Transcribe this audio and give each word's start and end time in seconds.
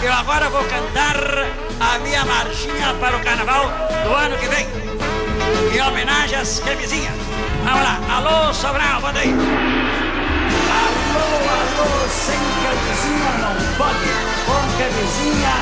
Eu 0.00 0.12
agora 0.12 0.48
vou 0.48 0.62
cantar 0.64 1.16
a 1.80 1.98
minha 1.98 2.24
marchinha 2.24 2.94
para 3.00 3.16
o 3.16 3.20
carnaval 3.20 3.64
do 4.04 4.14
ano 4.14 4.38
que 4.38 4.46
vem. 4.46 4.64
Em 5.74 5.80
homenagem 5.80 6.38
às 6.38 6.60
camisinhas. 6.60 7.14
Vamos 7.64 7.82
lá. 7.82 7.98
Alô, 8.08 8.54
Sobral, 8.54 9.00
manda 9.00 9.18
aí. 9.18 9.30
Alô, 9.30 9.48
alô, 11.18 12.08
sem 12.08 12.38
camisinha 12.62 13.30
não 13.42 13.54
pode. 13.76 14.10
Com 14.46 14.62
camisinha 14.78 15.54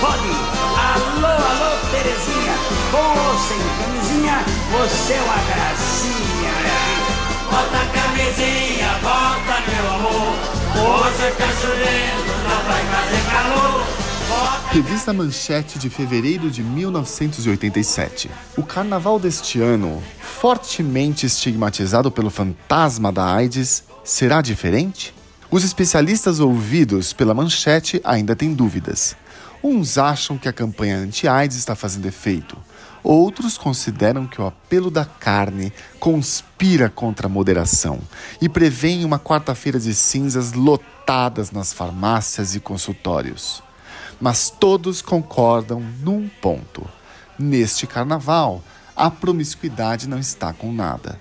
pode. 0.00 0.34
Alô, 0.82 1.30
alô, 1.30 1.70
Terezinha. 1.92 2.54
Com 2.90 3.06
ou 3.20 3.38
sem 3.38 3.62
camisinha, 3.78 4.44
você 4.72 5.12
é 5.12 5.22
uma 5.22 5.38
gracinha, 5.46 6.52
né? 6.64 6.78
Bota 7.50 7.78
a 7.78 7.86
camisinha, 7.94 8.90
bota 9.00 9.54
meu 9.70 9.86
amor. 9.94 10.65
Tá. 14.28 14.68
Revista 14.70 15.12
Manchete 15.12 15.78
de 15.78 15.88
fevereiro 15.88 16.50
de 16.50 16.62
1987. 16.62 18.30
O 18.56 18.62
carnaval 18.62 19.18
deste 19.18 19.60
ano, 19.60 20.02
fortemente 20.20 21.24
estigmatizado 21.24 22.10
pelo 22.10 22.28
fantasma 22.28 23.10
da 23.10 23.34
AIDS, 23.34 23.84
será 24.04 24.42
diferente? 24.42 25.14
Os 25.50 25.64
especialistas 25.64 26.40
ouvidos 26.40 27.12
pela 27.12 27.32
Manchete 27.32 28.00
ainda 28.04 28.36
têm 28.36 28.52
dúvidas. 28.52 29.16
Uns 29.62 29.96
acham 29.96 30.36
que 30.36 30.48
a 30.48 30.52
campanha 30.52 30.98
anti-AIDS 30.98 31.56
está 31.56 31.74
fazendo 31.74 32.06
efeito. 32.06 32.56
Outros 33.08 33.56
consideram 33.56 34.26
que 34.26 34.40
o 34.42 34.46
apelo 34.48 34.90
da 34.90 35.04
carne 35.04 35.72
conspira 36.00 36.90
contra 36.90 37.28
a 37.28 37.30
moderação 37.30 38.00
e 38.42 38.48
prevêem 38.48 39.04
uma 39.04 39.16
quarta-feira 39.16 39.78
de 39.78 39.94
cinzas 39.94 40.54
lotadas 40.54 41.52
nas 41.52 41.72
farmácias 41.72 42.56
e 42.56 42.58
consultórios. 42.58 43.62
Mas 44.20 44.50
todos 44.50 45.02
concordam 45.02 45.80
num 46.00 46.28
ponto: 46.42 46.84
neste 47.38 47.86
carnaval, 47.86 48.60
a 48.96 49.08
promiscuidade 49.08 50.08
não 50.08 50.18
está 50.18 50.52
com 50.52 50.72
nada. 50.72 51.20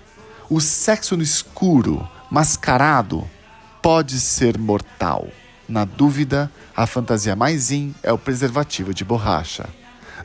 O 0.49 0.59
sexo 0.59 1.15
no 1.15 1.21
escuro, 1.21 2.09
mascarado, 2.31 3.29
pode 3.79 4.19
ser 4.19 4.57
mortal. 4.57 5.27
Na 5.69 5.85
dúvida, 5.85 6.51
a 6.75 6.87
fantasia 6.87 7.35
mais 7.35 7.69
in 7.69 7.93
é 8.01 8.11
o 8.11 8.17
preservativo 8.17 8.91
de 8.91 9.05
borracha. 9.05 9.69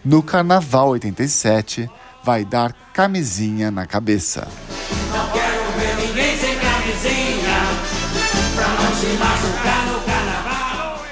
No 0.02 0.22
Carnaval 0.22 0.88
87, 0.90 1.90
vai 2.24 2.42
dar 2.42 2.72
camisinha 2.94 3.70
na 3.70 3.84
cabeça. 3.86 4.48
Não 5.12 5.30
quero 5.30 5.72
ver 5.78 5.94
ninguém 5.96 6.38
sem 6.38 6.58
camisinha 6.58 7.60
Pra 8.54 8.68
não 8.68 8.94
se 8.94 9.06
machucar 9.18 9.86
no 9.86 10.00
carnaval 10.06 11.04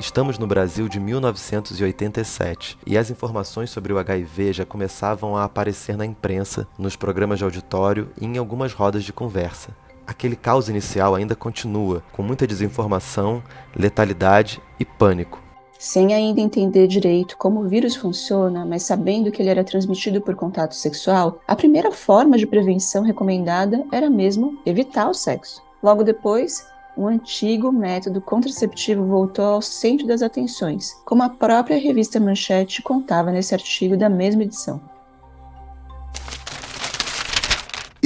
Estamos 0.00 0.38
no 0.38 0.46
Brasil 0.48 0.88
de 0.88 0.98
1987 0.98 2.76
e 2.84 2.98
as 2.98 3.08
informações 3.08 3.70
sobre 3.70 3.92
o 3.92 3.98
HIV 3.98 4.52
já 4.54 4.64
começavam 4.64 5.36
a 5.36 5.44
aparecer 5.44 5.96
na 5.96 6.04
imprensa, 6.04 6.66
nos 6.76 6.96
programas 6.96 7.38
de 7.38 7.44
auditório 7.44 8.10
e 8.20 8.26
em 8.26 8.38
algumas 8.38 8.72
rodas 8.72 9.04
de 9.04 9.12
conversa. 9.12 9.70
Aquele 10.08 10.36
caos 10.36 10.70
inicial 10.70 11.14
ainda 11.14 11.36
continua, 11.36 12.02
com 12.12 12.22
muita 12.22 12.46
desinformação, 12.46 13.42
letalidade 13.76 14.58
e 14.80 14.84
pânico. 14.86 15.38
Sem 15.78 16.14
ainda 16.14 16.40
entender 16.40 16.86
direito 16.86 17.36
como 17.36 17.60
o 17.60 17.68
vírus 17.68 17.94
funciona, 17.94 18.64
mas 18.64 18.84
sabendo 18.84 19.30
que 19.30 19.42
ele 19.42 19.50
era 19.50 19.62
transmitido 19.62 20.22
por 20.22 20.34
contato 20.34 20.74
sexual, 20.74 21.40
a 21.46 21.54
primeira 21.54 21.92
forma 21.92 22.38
de 22.38 22.46
prevenção 22.46 23.02
recomendada 23.02 23.84
era 23.92 24.08
mesmo 24.08 24.58
evitar 24.64 25.10
o 25.10 25.14
sexo. 25.14 25.62
Logo 25.82 26.02
depois, 26.02 26.66
um 26.96 27.06
antigo 27.06 27.70
método 27.70 28.22
contraceptivo 28.22 29.04
voltou 29.04 29.44
ao 29.44 29.60
centro 29.60 30.06
das 30.06 30.22
atenções, 30.22 30.94
como 31.04 31.22
a 31.22 31.28
própria 31.28 31.78
revista 31.78 32.18
Manchete 32.18 32.80
contava 32.80 33.30
nesse 33.30 33.54
artigo 33.54 33.94
da 33.94 34.08
mesma 34.08 34.44
edição. 34.44 34.80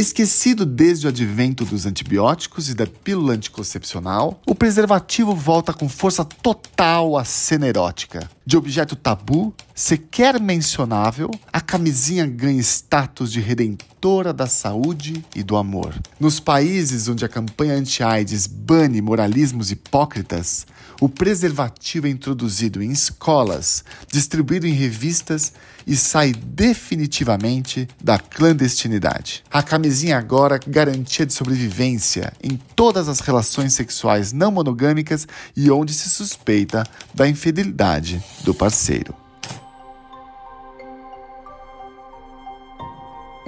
Esquecido 0.02 0.66
desde 0.66 1.06
o 1.06 1.10
advento 1.10 1.64
dos 1.64 1.86
antibióticos 1.86 2.68
e 2.68 2.74
da 2.74 2.88
pílula 2.88 3.34
anticoncepcional, 3.34 4.42
o 4.44 4.52
preservativo 4.52 5.32
volta 5.32 5.72
com 5.72 5.88
força 5.88 6.24
total 6.24 7.16
à 7.16 7.24
cena 7.24 7.68
erótica. 7.68 8.28
De 8.44 8.56
objeto 8.56 8.96
tabu, 8.96 9.54
sequer 9.72 10.40
mencionável, 10.40 11.30
a 11.52 11.60
camisinha 11.60 12.26
ganha 12.26 12.60
status 12.60 13.30
de 13.30 13.40
redentora 13.40 14.32
da 14.32 14.48
saúde 14.48 15.24
e 15.34 15.44
do 15.44 15.56
amor. 15.56 15.94
Nos 16.18 16.40
países 16.40 17.06
onde 17.06 17.24
a 17.24 17.28
campanha 17.28 17.74
anti-AIDS 17.74 18.48
bane 18.48 19.00
moralismos 19.00 19.70
hipócritas, 19.70 20.66
o 21.00 21.08
preservativo 21.08 22.08
é 22.08 22.10
introduzido 22.10 22.82
em 22.82 22.90
escolas, 22.90 23.84
distribuído 24.10 24.66
em 24.66 24.72
revistas 24.72 25.52
e 25.86 25.96
sai 25.96 26.32
definitivamente 26.32 27.88
da 28.02 28.18
clandestinidade. 28.18 29.42
A 29.50 29.62
camisinha 29.62 30.18
agora 30.18 30.60
garantia 30.64 31.26
de 31.26 31.32
sobrevivência 31.32 32.32
em 32.42 32.56
todas 32.76 33.08
as 33.08 33.20
relações 33.20 33.72
sexuais 33.72 34.32
não 34.32 34.52
monogâmicas 34.52 35.26
e 35.56 35.70
onde 35.70 35.92
se 35.92 36.08
suspeita 36.08 36.84
da 37.14 37.28
infidelidade 37.28 38.22
do 38.44 38.54
parceiro. 38.54 39.14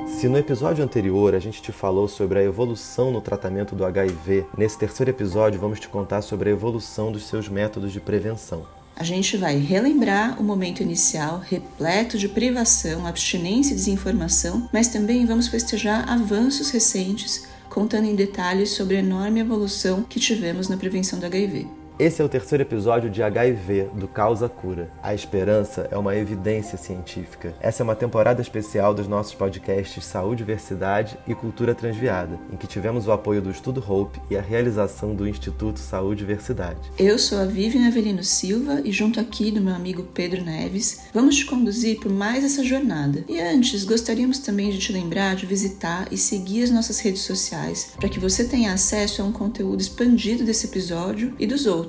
Se 0.06 0.28
no 0.28 0.38
episódio 0.38 0.84
anterior 0.84 1.34
a 1.34 1.38
gente 1.38 1.60
te 1.60 1.72
falou 1.72 2.09
sobre 2.09 2.38
a 2.38 2.43
evolução 2.43 3.10
no 3.10 3.21
tratamento 3.21 3.75
do 3.75 3.84
HIV, 3.84 4.47
nesse 4.56 4.78
terceiro 4.78 5.10
episódio 5.10 5.60
vamos 5.60 5.81
te 5.81 5.88
contar 5.88 6.22
sobre 6.22 6.49
a 6.49 6.53
evolução 6.53 7.12
dos 7.12 7.25
seus 7.25 7.49
métodos 7.49 7.93
de 7.93 8.00
prevenção. 8.00 8.65
A 8.97 9.03
gente 9.03 9.37
vai 9.37 9.59
relembrar 9.59 10.41
o 10.41 10.44
momento 10.44 10.81
inicial 10.81 11.41
repleto 11.41 12.16
de 12.16 12.28
privação, 12.28 13.06
abstinência 13.06 13.72
e 13.72 13.77
desinformação, 13.77 14.69
mas 14.72 14.88
também 14.88 15.27
vamos 15.27 15.49
festejar 15.49 16.09
avanços 16.09 16.71
recentes, 16.71 17.47
contando 17.69 18.06
em 18.06 18.15
detalhes 18.15 18.71
sobre 18.71 18.97
a 18.97 19.00
enorme 19.00 19.41
evolução 19.41 20.04
que 20.04 20.21
tivemos 20.21 20.69
na 20.69 20.77
prevenção 20.77 21.19
do 21.19 21.27
HIV. 21.27 21.84
Esse 21.97 22.21
é 22.21 22.25
o 22.25 22.28
terceiro 22.28 22.65
episódio 22.65 23.09
de 23.09 23.22
HIV, 23.22 23.91
do 23.94 24.09
Causa 24.09 24.49
Cura. 24.49 24.91
A 25.00 25.15
esperança 25.15 25.87
é 25.93 25.97
uma 25.97 26.16
evidência 26.16 26.77
científica. 26.77 27.55
Essa 27.60 27.82
é 27.82 27.84
uma 27.84 27.94
temporada 27.94 28.43
especial 28.43 28.93
dos 28.93 29.06
nossos 29.06 29.32
podcasts 29.32 30.04
Saúde, 30.04 30.38
Diversidade 30.38 31.16
e 31.25 31.37
Cultura 31.37 31.72
Transviada, 31.72 32.37
em 32.53 32.56
que 32.56 32.66
tivemos 32.66 33.06
o 33.06 33.12
apoio 33.12 33.41
do 33.41 33.49
Estudo 33.49 33.84
Hope 33.88 34.21
e 34.28 34.37
a 34.37 34.43
realização 34.43 35.15
do 35.15 35.28
Instituto 35.28 35.78
Saúde 35.78 36.25
e 36.25 36.27
Diversidade. 36.27 36.81
Eu 36.99 37.16
sou 37.16 37.38
a 37.38 37.44
Vivian 37.44 37.87
Avelino 37.87 38.25
Silva 38.25 38.81
e 38.84 38.91
junto 38.91 39.21
aqui 39.21 39.53
do 39.53 39.60
meu 39.60 39.72
amigo 39.72 40.03
Pedro 40.12 40.43
Neves, 40.43 41.03
vamos 41.15 41.37
te 41.37 41.47
conduzir 41.47 42.00
por 42.00 42.10
mais 42.10 42.43
essa 42.43 42.65
jornada. 42.65 43.25
E 43.28 43.41
antes, 43.41 43.84
gostaríamos 43.84 44.41
também 44.41 44.71
de 44.71 44.78
te 44.78 44.93
lembrar 44.93 45.37
de 45.37 45.47
visitar 45.47 46.09
e 46.10 46.16
seguir 46.16 46.65
as 46.65 46.71
nossas 46.71 46.99
redes 46.99 47.22
sociais 47.22 47.93
para 47.97 48.09
que 48.09 48.19
você 48.19 48.44
tenha 48.44 48.72
acesso 48.72 49.22
a 49.22 49.25
um 49.25 49.31
conteúdo 49.31 49.81
expandido 49.81 50.43
desse 50.43 50.66
episódio 50.66 51.33
e 51.38 51.47
dos 51.47 51.66
outros. 51.66 51.84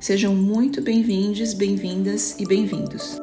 Sejam 0.00 0.34
muito 0.34 0.80
bem-vindos, 0.80 1.54
bem-vindas 1.54 2.38
e 2.38 2.46
bem-vindos. 2.46 3.18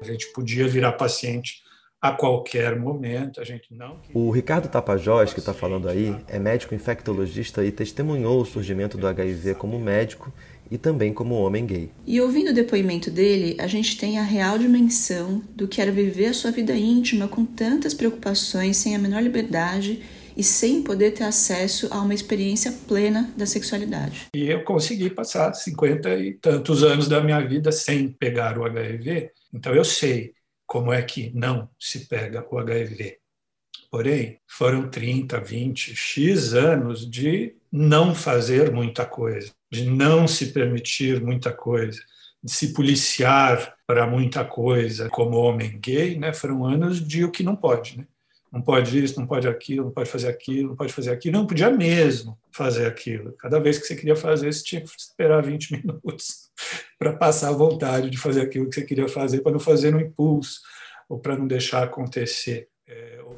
A 0.00 0.04
gente 0.04 0.30
podia 0.34 0.68
virar 0.68 0.92
paciente 0.92 1.62
a 2.00 2.12
qualquer 2.12 2.78
momento, 2.78 3.40
a 3.40 3.44
gente 3.44 3.74
não. 3.74 4.00
O 4.12 4.30
Ricardo 4.30 4.68
Tapajós, 4.68 5.32
que 5.32 5.40
está 5.40 5.54
falando 5.54 5.88
aí, 5.88 6.14
é 6.28 6.38
médico 6.38 6.74
infectologista 6.74 7.64
e 7.64 7.72
testemunhou 7.72 8.42
o 8.42 8.44
surgimento 8.44 8.98
do 8.98 9.06
HIV 9.06 9.54
como 9.54 9.80
médico 9.80 10.30
e 10.70 10.76
também 10.76 11.12
como 11.12 11.36
homem 11.36 11.64
gay. 11.64 11.90
E 12.06 12.20
ouvindo 12.20 12.50
o 12.50 12.54
depoimento 12.54 13.10
dele, 13.10 13.56
a 13.58 13.66
gente 13.66 13.96
tem 13.96 14.18
a 14.18 14.22
real 14.22 14.58
dimensão 14.58 15.42
do 15.54 15.66
que 15.66 15.80
era 15.80 15.90
viver 15.90 16.26
a 16.26 16.34
sua 16.34 16.50
vida 16.50 16.74
íntima 16.74 17.28
com 17.28 17.46
tantas 17.46 17.94
preocupações, 17.94 18.76
sem 18.76 18.94
a 18.94 18.98
menor 18.98 19.22
liberdade 19.22 20.02
e 20.36 20.42
sem 20.42 20.82
poder 20.82 21.12
ter 21.12 21.24
acesso 21.24 21.88
a 21.90 22.00
uma 22.00 22.14
experiência 22.14 22.72
plena 22.86 23.32
da 23.36 23.46
sexualidade. 23.46 24.26
E 24.34 24.48
eu 24.48 24.62
consegui 24.64 25.10
passar 25.10 25.54
50 25.54 26.14
e 26.16 26.34
tantos 26.34 26.82
anos 26.82 27.08
da 27.08 27.20
minha 27.20 27.40
vida 27.40 27.72
sem 27.72 28.08
pegar 28.08 28.58
o 28.58 28.64
HIV, 28.64 29.30
então 29.52 29.74
eu 29.74 29.84
sei 29.84 30.34
como 30.66 30.92
é 30.92 31.00
que 31.02 31.30
não 31.34 31.68
se 31.78 32.06
pega 32.06 32.46
o 32.50 32.58
HIV. 32.58 33.18
Porém, 33.90 34.40
foram 34.46 34.90
30, 34.90 35.40
20, 35.40 35.94
X 35.94 36.54
anos 36.54 37.08
de 37.08 37.54
não 37.70 38.14
fazer 38.14 38.72
muita 38.72 39.06
coisa, 39.06 39.52
de 39.70 39.88
não 39.88 40.26
se 40.26 40.52
permitir 40.52 41.22
muita 41.22 41.52
coisa, 41.52 42.00
de 42.42 42.52
se 42.52 42.72
policiar 42.72 43.74
para 43.86 44.06
muita 44.06 44.44
coisa 44.44 45.08
como 45.08 45.36
homem 45.36 45.78
gay, 45.78 46.18
né? 46.18 46.32
Foram 46.32 46.64
anos 46.64 47.06
de 47.06 47.24
o 47.24 47.30
que 47.30 47.42
não 47.42 47.56
pode, 47.56 47.98
né? 47.98 48.06
Não 48.52 48.62
pode 48.62 49.02
isso, 49.02 49.18
não 49.18 49.26
pode 49.26 49.48
aquilo, 49.48 49.84
não 49.84 49.90
pode 49.90 50.08
fazer 50.08 50.28
aquilo, 50.28 50.68
não 50.70 50.76
pode 50.76 50.92
fazer 50.92 51.10
aquilo, 51.10 51.36
não 51.36 51.46
podia 51.46 51.70
mesmo 51.70 52.38
fazer 52.50 52.86
aquilo. 52.86 53.32
Cada 53.38 53.58
vez 53.58 53.78
que 53.78 53.86
você 53.86 53.96
queria 53.96 54.16
fazer, 54.16 54.52
você 54.52 54.62
tinha 54.62 54.80
que 54.80 54.88
esperar 54.96 55.42
20 55.42 55.72
minutos 55.76 56.50
para 56.98 57.12
passar 57.12 57.48
a 57.48 57.52
vontade 57.52 58.08
de 58.08 58.16
fazer 58.16 58.40
aquilo 58.42 58.68
que 58.68 58.76
você 58.76 58.82
queria 58.82 59.08
fazer, 59.08 59.40
para 59.40 59.52
não 59.52 59.60
fazer 59.60 59.90
no 59.90 60.00
impulso 60.00 60.60
ou 61.08 61.18
para 61.18 61.36
não 61.36 61.46
deixar 61.46 61.82
acontecer. 61.82 62.68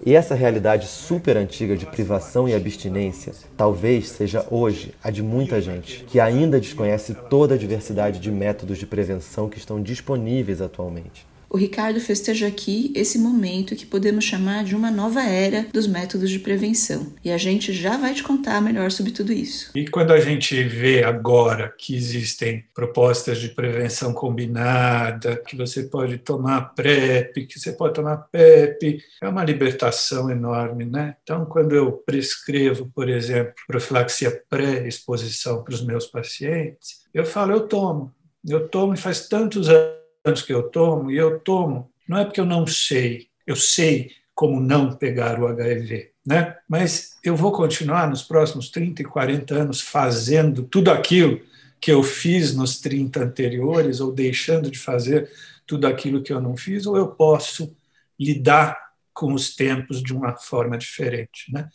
E 0.05 0.14
essa 0.14 0.34
realidade 0.34 0.87
super 0.87 1.37
antiga 1.37 1.76
de 1.76 1.87
privação 1.87 2.49
e 2.49 2.54
abstinência 2.54 3.32
talvez 3.56 4.08
seja 4.11 4.46
hoje 4.50 4.94
a 5.02 5.11
de 5.11 5.22
muita 5.22 5.61
gente 5.61 6.04
que 6.04 6.20
ainda 6.20 6.61
desconhece 6.61 7.14
toda 7.28 7.54
a 7.54 7.58
diversidade 7.58 8.20
de 8.20 8.31
métodos 8.31 8.78
de 8.78 8.87
prevenção 8.87 9.49
que 9.49 9.58
estão 9.58 9.82
disponíveis 9.82 10.61
atualmente. 10.61 11.26
O 11.50 11.56
Ricardo 11.56 11.99
festeja 11.99 12.47
aqui 12.47 12.93
esse 12.95 13.19
momento 13.19 13.75
que 13.75 13.87
podemos 13.87 14.25
chamar 14.25 14.65
de 14.65 14.77
uma 14.77 14.91
nova 14.91 15.23
era 15.23 15.67
dos 15.73 15.87
métodos 15.87 16.29
de 16.29 16.39
prevenção. 16.39 17.15
E 17.25 17.31
a 17.31 17.39
gente 17.39 17.73
já 17.73 17.97
vai 17.97 18.12
te 18.12 18.23
contar 18.23 18.61
melhor 18.61 18.91
sobre 18.91 19.12
tudo 19.12 19.33
isso. 19.33 19.71
E 19.75 19.89
quando 19.89 20.12
a 20.12 20.21
gente 20.21 20.62
vê 20.62 21.03
agora 21.03 21.75
que 21.79 21.97
existem 21.97 22.65
propostas 22.75 23.39
de 23.39 23.49
prevenção 23.49 24.12
combinada, 24.12 25.37
que 25.37 25.56
você 25.56 25.85
pode 25.85 26.19
tomar 26.19 26.75
PrEP, 26.75 27.47
que 27.47 27.59
você 27.59 27.73
pode 27.73 27.95
tomar 27.95 28.29
PEP, 28.31 29.03
é 29.23 29.29
uma 29.29 29.45
libertação 29.45 30.31
enorme, 30.31 30.85
né? 30.85 31.17
Então, 31.23 31.47
quando 31.47 31.75
eu 31.75 31.93
prescrevo, 31.93 32.91
por 32.95 33.09
exemplo, 33.09 33.55
profilaxia 33.67 34.43
pré-exposição 34.50 35.65
para 35.65 35.75
os 35.75 35.83
meus 35.83 36.06
pacientes, 36.06 37.06
eu 37.15 37.25
falo, 37.25 37.53
eu 37.53 37.67
tomo. 37.67 38.12
Eu 38.47 38.69
tomo 38.69 38.95
e 38.95 38.99
faz 38.99 39.29
tantos 39.29 39.69
anos 39.69 39.99
que 40.34 40.52
eu 40.52 40.64
tomo, 40.64 41.10
e 41.10 41.16
eu 41.16 41.38
tomo, 41.40 41.90
não 42.08 42.19
é 42.19 42.25
porque 42.25 42.40
eu 42.40 42.46
não 42.46 42.66
sei, 42.66 43.28
eu 43.46 43.56
sei 43.56 44.12
como 44.34 44.60
não 44.60 44.94
pegar 44.94 45.40
o 45.40 45.46
HIV, 45.46 46.12
né? 46.26 46.56
Mas 46.69 47.16
eu 47.25 47.34
vou 47.34 47.52
continuar 47.52 48.08
nos 48.08 48.22
próximos 48.22 48.70
30 48.70 49.02
e 49.02 49.04
40 49.04 49.54
anos 49.54 49.80
fazendo 49.80 50.62
tudo 50.62 50.90
aquilo 50.90 51.40
que 51.80 51.90
eu 51.90 52.02
fiz 52.02 52.54
nos 52.54 52.80
30 52.80 53.25
anteriores, 53.25 54.00
ou 54.00 54.12
deixando 54.12 54.70
de 54.70 54.78
fazer 54.78 55.30
tudo 55.66 55.86
aquilo 55.86 56.22
que 56.22 56.32
eu 56.32 56.40
não 56.40 56.56
fiz, 56.56 56.86
ou 56.86 56.96
eu 56.96 57.08
posso 57.08 57.76
lidar 58.19 58.78
com 59.12 59.32
os 59.32 59.54
tempos 59.54 60.02
de 60.02 60.14
uma 60.14 60.36
forma 60.36 60.78
diferente, 60.78 61.52
né? 61.52 61.69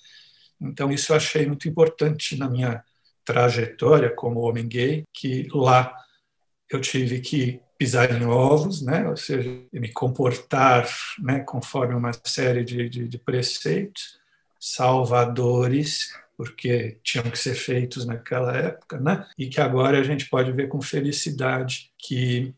Então, 0.62 0.92
isso 0.92 1.12
eu 1.12 1.18
achei 1.18 1.46
muito 1.46 1.68
importante 1.68 2.38
na 2.38 2.50
minha 2.50 2.84
trajetória 3.26 4.10
como 4.10 4.40
homem 4.40 4.68
gay, 4.68 5.04
que 5.14 5.48
lá 5.54 5.94
eu 6.70 6.80
tive 6.80 7.20
que 7.20 7.60
pisar 7.84 8.14
em 8.14 8.26
ovos, 8.26 8.82
né? 8.82 9.06
ou 9.10 9.18
seja, 9.18 9.50
me 9.74 9.92
comportar 9.92 10.88
né, 11.20 11.42
conforme 11.42 11.94
uma 11.94 12.12
série 12.24 12.64
de, 12.64 12.88
de, 12.88 13.10
de 13.10 13.18
preceitos 13.18 14.18
salvadores, 14.58 16.14
porque 16.38 16.98
tinham 17.04 17.30
que 17.30 17.38
ser 17.38 17.56
feitos 17.56 18.06
naquela 18.06 18.56
época, 18.56 19.02
né? 19.02 19.28
e 19.38 19.48
que 19.48 19.60
agora 19.60 20.00
a 20.00 20.04
gente 20.04 20.30
pode 20.30 20.50
ver 20.54 20.70
com 20.70 20.82
felicidade 20.82 21.92
que 21.98 22.56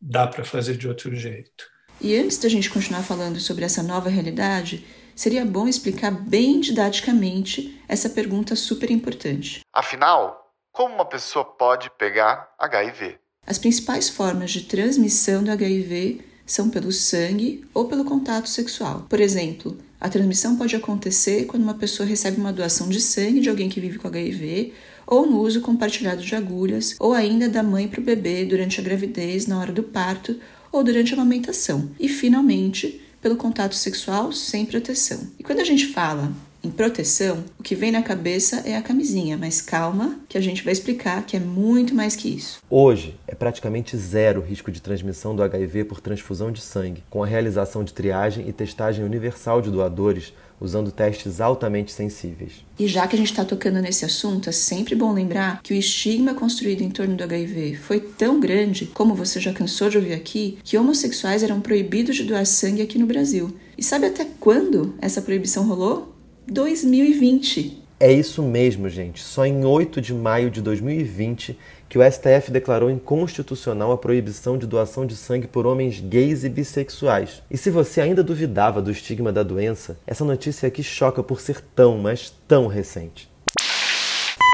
dá 0.00 0.28
para 0.28 0.44
fazer 0.44 0.76
de 0.76 0.86
outro 0.86 1.12
jeito. 1.12 1.64
E 2.00 2.16
antes 2.16 2.38
da 2.38 2.48
gente 2.48 2.70
continuar 2.70 3.02
falando 3.02 3.40
sobre 3.40 3.64
essa 3.64 3.82
nova 3.82 4.08
realidade, 4.08 4.86
seria 5.12 5.44
bom 5.44 5.66
explicar 5.66 6.12
bem 6.12 6.60
didaticamente 6.60 7.82
essa 7.88 8.08
pergunta 8.08 8.54
super 8.54 8.92
importante. 8.92 9.62
Afinal, 9.72 10.54
como 10.70 10.94
uma 10.94 11.04
pessoa 11.04 11.44
pode 11.44 11.90
pegar 11.98 12.54
HIV? 12.60 13.18
As 13.48 13.56
principais 13.56 14.10
formas 14.10 14.50
de 14.50 14.64
transmissão 14.64 15.42
do 15.42 15.50
HIV 15.50 16.20
são 16.44 16.68
pelo 16.68 16.92
sangue 16.92 17.64
ou 17.72 17.86
pelo 17.86 18.04
contato 18.04 18.46
sexual. 18.46 19.06
Por 19.08 19.22
exemplo, 19.22 19.74
a 19.98 20.10
transmissão 20.10 20.54
pode 20.54 20.76
acontecer 20.76 21.46
quando 21.46 21.62
uma 21.62 21.72
pessoa 21.72 22.06
recebe 22.06 22.38
uma 22.38 22.52
doação 22.52 22.90
de 22.90 23.00
sangue 23.00 23.40
de 23.40 23.48
alguém 23.48 23.70
que 23.70 23.80
vive 23.80 23.98
com 23.98 24.06
HIV, 24.06 24.74
ou 25.06 25.26
no 25.26 25.40
uso 25.40 25.62
compartilhado 25.62 26.22
de 26.22 26.34
agulhas, 26.34 26.94
ou 27.00 27.14
ainda 27.14 27.48
da 27.48 27.62
mãe 27.62 27.88
para 27.88 28.02
o 28.02 28.04
bebê 28.04 28.44
durante 28.44 28.82
a 28.82 28.84
gravidez, 28.84 29.46
na 29.46 29.58
hora 29.58 29.72
do 29.72 29.82
parto 29.82 30.38
ou 30.70 30.84
durante 30.84 31.14
a 31.14 31.16
amamentação. 31.16 31.90
E, 31.98 32.06
finalmente, 32.06 33.00
pelo 33.22 33.36
contato 33.36 33.74
sexual 33.74 34.30
sem 34.30 34.66
proteção. 34.66 35.26
E 35.38 35.42
quando 35.42 35.60
a 35.60 35.64
gente 35.64 35.86
fala 35.86 36.34
em 36.62 36.70
proteção, 36.70 37.44
o 37.58 37.62
que 37.62 37.74
vem 37.74 37.92
na 37.92 38.02
cabeça 38.02 38.62
é 38.64 38.76
a 38.76 38.82
camisinha, 38.82 39.36
mas 39.36 39.60
calma, 39.60 40.18
que 40.28 40.36
a 40.36 40.40
gente 40.40 40.64
vai 40.64 40.72
explicar 40.72 41.24
que 41.24 41.36
é 41.36 41.40
muito 41.40 41.94
mais 41.94 42.16
que 42.16 42.28
isso. 42.28 42.60
Hoje 42.68 43.14
é 43.26 43.34
praticamente 43.34 43.96
zero 43.96 44.40
o 44.40 44.44
risco 44.44 44.70
de 44.70 44.82
transmissão 44.82 45.36
do 45.36 45.42
HIV 45.42 45.84
por 45.84 46.00
transfusão 46.00 46.50
de 46.50 46.60
sangue, 46.60 47.04
com 47.08 47.22
a 47.22 47.26
realização 47.26 47.84
de 47.84 47.92
triagem 47.92 48.48
e 48.48 48.52
testagem 48.52 49.04
universal 49.04 49.62
de 49.62 49.70
doadores 49.70 50.32
usando 50.60 50.90
testes 50.90 51.40
altamente 51.40 51.92
sensíveis. 51.92 52.64
E 52.78 52.86
já 52.86 53.06
que 53.06 53.14
a 53.14 53.18
gente 53.18 53.30
está 53.30 53.44
tocando 53.44 53.80
nesse 53.80 54.04
assunto, 54.04 54.48
é 54.48 54.52
sempre 54.52 54.94
bom 54.94 55.12
lembrar 55.12 55.62
que 55.62 55.72
o 55.72 55.76
estigma 55.76 56.34
construído 56.34 56.82
em 56.82 56.90
torno 56.90 57.16
do 57.16 57.22
HIV 57.22 57.76
foi 57.76 58.00
tão 58.00 58.40
grande, 58.40 58.86
como 58.86 59.14
você 59.14 59.40
já 59.40 59.52
cansou 59.52 59.88
de 59.88 59.96
ouvir 59.96 60.14
aqui, 60.14 60.58
que 60.64 60.76
homossexuais 60.76 61.42
eram 61.42 61.60
proibidos 61.60 62.16
de 62.16 62.24
doar 62.24 62.44
sangue 62.44 62.82
aqui 62.82 62.98
no 62.98 63.06
Brasil. 63.06 63.54
E 63.76 63.82
sabe 63.82 64.06
até 64.06 64.26
quando 64.40 64.94
essa 65.00 65.22
proibição 65.22 65.66
rolou? 65.66 66.17
2020. 66.50 67.82
É 68.00 68.10
isso 68.10 68.42
mesmo, 68.42 68.88
gente. 68.88 69.22
Só 69.22 69.44
em 69.44 69.64
8 69.64 70.00
de 70.00 70.14
maio 70.14 70.50
de 70.50 70.62
2020 70.62 71.58
que 71.88 71.98
o 71.98 72.02
STF 72.02 72.50
declarou 72.50 72.90
inconstitucional 72.90 73.92
a 73.92 73.98
proibição 73.98 74.56
de 74.56 74.66
doação 74.66 75.06
de 75.06 75.16
sangue 75.16 75.46
por 75.46 75.66
homens 75.66 76.00
gays 76.00 76.44
e 76.44 76.48
bissexuais. 76.48 77.42
E 77.50 77.56
se 77.56 77.70
você 77.70 78.00
ainda 78.00 78.22
duvidava 78.22 78.80
do 78.80 78.90
estigma 78.90 79.32
da 79.32 79.42
doença, 79.42 79.98
essa 80.06 80.24
notícia 80.24 80.66
aqui 80.66 80.82
choca 80.82 81.22
por 81.22 81.40
ser 81.40 81.60
tão, 81.74 81.98
mas 81.98 82.32
tão 82.46 82.66
recente. 82.66 83.30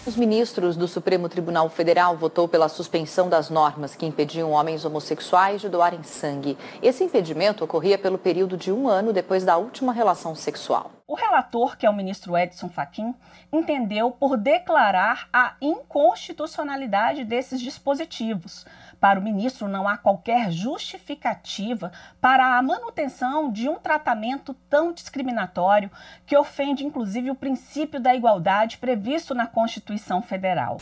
Os 0.07 0.17
ministros 0.17 0.77
do 0.77 0.87
Supremo 0.87 1.31
Tribunal 1.31 1.71
Federal 1.71 2.15
votou 2.15 2.47
pela 2.47 2.69
suspensão 2.69 3.27
das 3.27 3.49
normas 3.49 3.97
que 3.97 4.05
impediam 4.05 4.51
homens 4.51 4.85
homossexuais 4.85 5.63
de 5.63 5.69
doarem 5.71 6.03
sangue. 6.03 6.59
Esse 6.83 7.03
impedimento 7.03 7.65
ocorria 7.65 7.97
pelo 7.97 8.19
período 8.19 8.55
de 8.55 8.71
um 8.71 8.87
ano 8.87 9.15
depois 9.15 9.47
da 9.47 9.57
última 9.57 9.95
relação 9.95 10.35
sexual. 10.35 10.91
O 11.09 11.15
relator, 11.15 11.79
que 11.79 11.87
é 11.87 11.91
o 11.91 11.97
ministro 11.97 12.37
Edson 12.37 12.69
Fachin, 12.69 13.15
entendeu 13.51 14.11
por 14.11 14.37
declarar 14.37 15.27
a 15.33 15.55
inconstitucionalidade 15.59 17.25
desses 17.25 17.59
dispositivos. 17.59 18.67
Para 19.01 19.19
o 19.19 19.23
ministro, 19.23 19.69
não 19.69 19.89
há 19.89 19.97
qualquer 19.97 20.51
justificativa 20.51 21.93
para 22.21 22.57
a 22.57 22.63
manutenção 22.63 23.51
de 23.51 23.69
um 23.69 23.77
tratamento 23.77 24.55
tão 24.69 24.93
discriminatório 24.93 25.91
que 26.27 26.37
ofende, 26.37 26.85
inclusive, 26.85 27.31
o 27.31 27.35
princípio 27.35 28.01
da 28.01 28.15
igualdade 28.15 28.79
previsto 28.79 29.35
na 29.35 29.47
Constituição 29.47 30.23
Federal. 30.23 30.79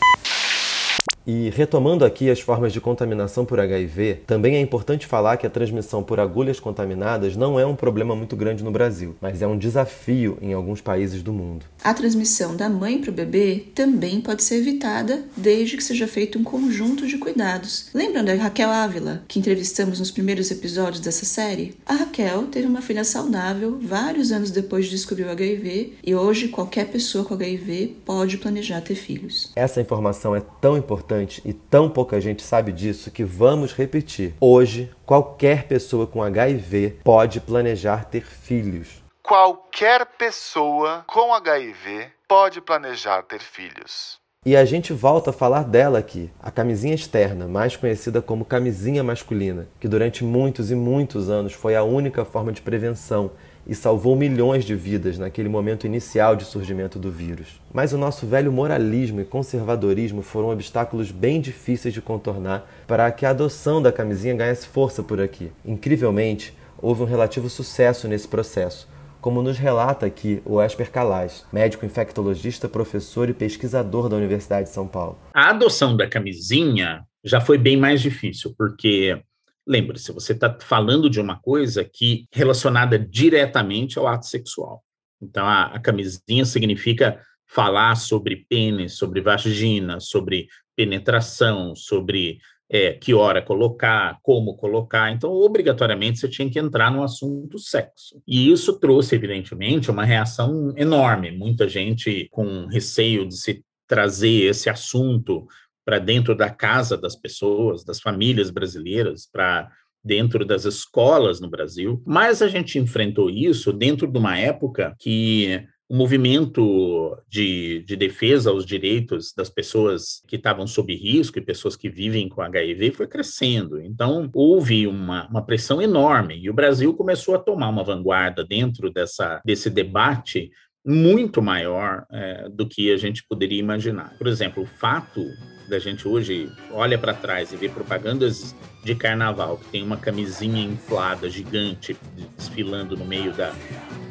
E 1.25 1.49
retomando 1.51 2.03
aqui 2.03 2.29
as 2.29 2.41
formas 2.41 2.73
de 2.73 2.81
contaminação 2.81 3.45
por 3.45 3.57
HIV, 3.57 4.23
também 4.27 4.55
é 4.55 4.59
importante 4.59 5.07
falar 5.07 5.37
que 5.37 5.47
a 5.47 5.49
transmissão 5.49 6.03
por 6.03 6.19
agulhas 6.19 6.59
contaminadas 6.59 7.37
não 7.37 7.57
é 7.57 7.65
um 7.65 7.75
problema 7.75 8.13
muito 8.13 8.35
grande 8.35 8.61
no 8.61 8.71
Brasil, 8.71 9.15
mas 9.21 9.41
é 9.41 9.47
um 9.47 9.57
desafio 9.57 10.37
em 10.41 10.51
alguns 10.51 10.81
países 10.81 11.23
do 11.23 11.31
mundo. 11.31 11.65
A 11.81 11.93
transmissão 11.93 12.57
da 12.57 12.69
mãe 12.69 12.99
para 12.99 13.09
o 13.09 13.13
bebê 13.13 13.67
também 13.73 14.19
pode 14.19 14.43
ser 14.43 14.55
evitada 14.55 15.23
desde 15.37 15.77
que 15.77 15.83
seja 15.83 16.07
feito 16.07 16.37
um 16.37 16.43
conjunto 16.43 17.07
de 17.07 17.17
cuidados. 17.17 17.89
Lembram 17.93 18.25
da 18.25 18.33
Raquel 18.33 18.69
Ávila, 18.69 19.23
que 19.25 19.39
entrevistamos 19.39 19.99
nos 19.99 20.11
primeiros 20.11 20.51
episódios 20.51 20.99
dessa 20.99 21.25
série? 21.25 21.77
A 21.85 21.93
Raquel 21.93 22.47
teve 22.47 22.67
uma 22.67 22.81
filha 22.81 23.05
saudável 23.05 23.79
vários 23.81 24.31
anos 24.33 24.51
depois 24.51 24.85
de 24.85 24.91
descobrir 24.91 25.23
o 25.23 25.31
HIV 25.31 25.93
e 26.03 26.13
hoje 26.13 26.49
qualquer 26.49 26.87
pessoa 26.87 27.23
com 27.23 27.33
HIV 27.33 27.95
pode 28.03 28.37
planejar 28.37 28.81
ter 28.81 28.95
filhos. 28.95 29.51
Essa 29.55 29.79
informação 29.79 30.35
é 30.35 30.41
tão 30.59 30.75
importante 30.77 31.12
importante 31.13 31.41
e 31.45 31.53
tão 31.53 31.89
pouca 31.89 32.19
gente 32.19 32.41
sabe 32.41 32.71
disso 32.71 33.11
que 33.11 33.23
vamos 33.23 33.73
repetir. 33.73 34.33
Hoje, 34.39 34.91
qualquer 35.05 35.67
pessoa 35.67 36.07
com 36.07 36.23
HIV 36.23 36.99
pode 37.03 37.39
planejar 37.39 38.05
ter 38.05 38.25
filhos. 38.25 39.03
Qualquer 39.21 40.05
pessoa 40.17 41.05
com 41.07 41.33
HIV 41.33 42.07
pode 42.27 42.59
planejar 42.61 43.21
ter 43.23 43.39
filhos. 43.39 44.21
E 44.45 44.57
a 44.57 44.65
gente 44.65 44.91
volta 44.91 45.29
a 45.29 45.33
falar 45.33 45.63
dela 45.63 45.99
aqui, 45.99 46.29
a 46.41 46.51
camisinha 46.51 46.93
externa, 46.93 47.47
mais 47.47 47.77
conhecida 47.77 48.21
como 48.21 48.43
camisinha 48.43 49.01
masculina, 49.01 49.67
que 49.79 49.87
durante 49.87 50.21
muitos 50.21 50.69
e 50.69 50.75
muitos 50.75 51.29
anos 51.29 51.53
foi 51.53 51.77
a 51.77 51.83
única 51.83 52.25
forma 52.25 52.51
de 52.51 52.61
prevenção 52.61 53.31
e 53.65 53.73
salvou 53.73 54.15
milhões 54.15 54.65
de 54.65 54.75
vidas 54.75 55.17
naquele 55.17 55.49
momento 55.49 55.85
inicial 55.85 56.35
de 56.35 56.45
surgimento 56.45 56.99
do 56.99 57.11
vírus. 57.11 57.61
Mas 57.73 57.93
o 57.93 57.97
nosso 57.97 58.25
velho 58.25 58.51
moralismo 58.51 59.21
e 59.21 59.25
conservadorismo 59.25 60.21
foram 60.21 60.49
obstáculos 60.49 61.11
bem 61.11 61.39
difíceis 61.39 61.93
de 61.93 62.01
contornar 62.01 62.69
para 62.87 63.11
que 63.11 63.25
a 63.25 63.29
adoção 63.29 63.81
da 63.81 63.91
camisinha 63.91 64.35
ganhasse 64.35 64.67
força 64.67 65.01
por 65.01 65.21
aqui. 65.21 65.51
Incrivelmente, 65.65 66.53
houve 66.77 67.01
um 67.01 67.05
relativo 67.05 67.49
sucesso 67.49 68.07
nesse 68.07 68.27
processo, 68.27 68.89
como 69.21 69.41
nos 69.41 69.57
relata 69.57 70.05
aqui 70.05 70.41
o 70.43 70.61
Esper 70.61 70.91
Calais, 70.91 71.45
médico 71.51 71.85
infectologista, 71.85 72.67
professor 72.67 73.29
e 73.29 73.33
pesquisador 73.33 74.09
da 74.09 74.17
Universidade 74.17 74.67
de 74.67 74.73
São 74.73 74.85
Paulo. 74.85 75.17
A 75.33 75.51
adoção 75.51 75.95
da 75.95 76.09
camisinha 76.09 77.05
já 77.23 77.39
foi 77.39 77.57
bem 77.57 77.77
mais 77.77 78.01
difícil, 78.01 78.53
porque 78.57 79.17
Lembre-se, 79.65 80.11
você 80.11 80.33
está 80.33 80.57
falando 80.61 81.09
de 81.09 81.19
uma 81.21 81.39
coisa 81.39 81.83
que 81.83 82.27
relacionada 82.31 82.99
diretamente 82.99 83.97
ao 83.97 84.07
ato 84.07 84.25
sexual. 84.25 84.83
Então, 85.21 85.45
a, 85.45 85.67
a 85.67 85.79
camisinha 85.79 86.43
significa 86.43 87.19
falar 87.47 87.95
sobre 87.95 88.45
pênis, 88.49 88.93
sobre 88.93 89.21
vagina, 89.21 89.99
sobre 89.99 90.47
penetração, 90.75 91.75
sobre 91.75 92.39
é, 92.69 92.93
que 92.93 93.13
hora 93.13 93.41
colocar, 93.41 94.17
como 94.23 94.57
colocar. 94.57 95.11
Então, 95.11 95.31
obrigatoriamente, 95.31 96.19
você 96.19 96.27
tinha 96.27 96.49
que 96.49 96.59
entrar 96.59 96.91
no 96.91 97.03
assunto 97.03 97.59
sexo. 97.59 98.21
E 98.27 98.51
isso 98.51 98.79
trouxe, 98.79 99.15
evidentemente, 99.15 99.91
uma 99.91 100.03
reação 100.03 100.73
enorme. 100.75 101.31
Muita 101.31 101.69
gente 101.69 102.27
com 102.31 102.65
receio 102.65 103.27
de 103.27 103.37
se 103.37 103.63
trazer 103.87 104.49
esse 104.49 104.69
assunto 104.69 105.45
para 105.85 105.99
dentro 105.99 106.35
da 106.35 106.49
casa 106.49 106.97
das 106.97 107.15
pessoas, 107.15 107.83
das 107.83 107.99
famílias 107.99 108.49
brasileiras, 108.49 109.27
para 109.31 109.69
dentro 110.03 110.45
das 110.45 110.65
escolas 110.65 111.39
no 111.39 111.49
Brasil. 111.49 112.01
Mas 112.05 112.41
a 112.41 112.47
gente 112.47 112.77
enfrentou 112.77 113.29
isso 113.29 113.71
dentro 113.71 114.07
de 114.07 114.17
uma 114.17 114.37
época 114.37 114.95
que 114.99 115.65
o 115.89 115.95
movimento 115.95 117.17
de, 117.29 117.83
de, 117.85 117.95
defesa 117.95 118.49
aos 118.49 118.65
direitos 118.65 119.33
das 119.35 119.49
pessoas 119.49 120.23
que 120.27 120.37
estavam 120.37 120.65
sob 120.65 120.95
risco 120.95 121.37
e 121.37 121.41
pessoas 121.41 121.75
que 121.75 121.89
vivem 121.89 122.27
com 122.27 122.41
HIV 122.41 122.91
foi 122.91 123.07
crescendo. 123.07 123.79
Então, 123.79 124.29
houve 124.33 124.87
uma, 124.87 125.27
uma 125.29 125.45
pressão 125.45 125.81
enorme 125.81 126.39
e 126.39 126.49
o 126.49 126.53
Brasil 126.53 126.93
começou 126.93 127.35
a 127.35 127.39
tomar 127.39 127.69
uma 127.69 127.83
vanguarda 127.83 128.43
dentro 128.43 128.89
dessa, 128.89 129.41
desse 129.45 129.69
debate 129.69 130.49
muito 130.85 131.41
maior 131.41 132.05
é, 132.11 132.47
do 132.49 132.67
que 132.67 132.91
a 132.91 132.97
gente 132.97 133.23
poderia 133.27 133.59
imaginar. 133.59 134.13
Por 134.17 134.27
exemplo, 134.27 134.63
o 134.63 134.65
fato 134.65 135.25
da 135.69 135.79
gente 135.79 136.07
hoje 136.07 136.51
olha 136.71 136.97
para 136.97 137.13
trás 137.13 137.53
e 137.53 137.55
vê 137.55 137.69
propagandas 137.69 138.53
de 138.83 138.93
carnaval 138.93 139.57
que 139.57 139.69
tem 139.69 139.81
uma 139.81 139.95
camisinha 139.95 140.61
inflada 140.61 141.29
gigante 141.29 141.95
desfilando 142.37 142.97
no 142.97 143.05
meio 143.05 143.31
da, 143.31 143.53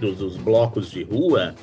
dos, 0.01 0.19
dos 0.19 0.37
blocos 0.37 0.91
de 0.91 1.03
rua, 1.03 1.55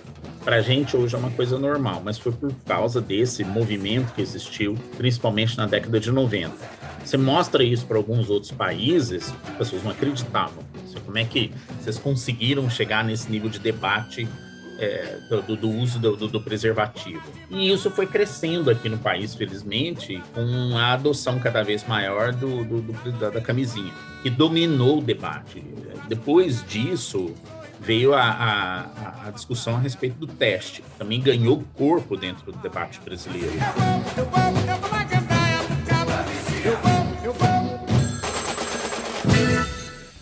para 0.44 0.58
a 0.58 0.62
gente 0.62 0.96
hoje 0.96 1.16
é 1.16 1.18
uma 1.18 1.32
coisa 1.32 1.60
normal, 1.60 2.02
mas 2.04 2.18
foi 2.18 2.32
por 2.32 2.54
causa 2.66 3.02
desse 3.02 3.44
movimento 3.44 4.14
que 4.14 4.22
existiu, 4.22 4.76
principalmente 4.96 5.58
na 5.58 5.66
década 5.66 6.00
de 6.00 6.12
90. 6.12 6.56
Você 7.04 7.18
mostra 7.18 7.64
isso 7.64 7.86
para 7.86 7.98
alguns 7.98 8.30
outros 8.30 8.52
países, 8.52 9.34
as 9.48 9.58
pessoas 9.58 9.84
não 9.84 9.92
acreditavam. 9.92 10.64
Como 11.06 11.18
é 11.18 11.26
que 11.26 11.52
vocês 11.82 11.98
conseguiram 11.98 12.70
chegar 12.70 13.04
nesse 13.04 13.32
nível 13.32 13.50
de 13.50 13.58
debate 13.58 14.28
é, 14.80 15.18
do, 15.30 15.56
do, 15.56 15.70
uso 15.70 16.00
do, 16.00 16.16
do, 16.16 16.42
preservativo. 16.42 17.22
E 17.50 17.70
isso 17.72 17.92
foi 17.92 18.08
crescendo 18.08 18.72
aqui 18.72 18.88
no 18.88 18.98
país, 18.98 19.36
felizmente, 19.36 20.22
com 20.34 20.78
a 20.78 20.94
adoção 20.94 21.38
cada 21.40 21.64
vez 21.64 21.86
maior 21.86 22.34
do, 22.34 22.64
da, 23.20 23.30
da, 23.30 23.42
camisinha, 23.42 23.94
que 24.24 24.30
dominou 24.30 25.00
o 25.00 25.02
debate. 25.02 25.64
Depois 26.08 26.66
disso, 26.66 27.36
veio 27.80 28.14
a, 28.14 28.24
a, 28.24 29.28
a, 29.28 29.32
discussão 29.32 29.76
a 29.76 29.80
respeito 29.80 30.18
do 30.18 30.28
teste, 30.28 30.82
que 30.82 30.90
também 30.98 31.22
ganhou 31.22 31.64
corpo 31.76 32.16
dentro 32.16 32.52
do 32.52 32.58
debate 32.60 33.00
brasileiro. 33.02 33.52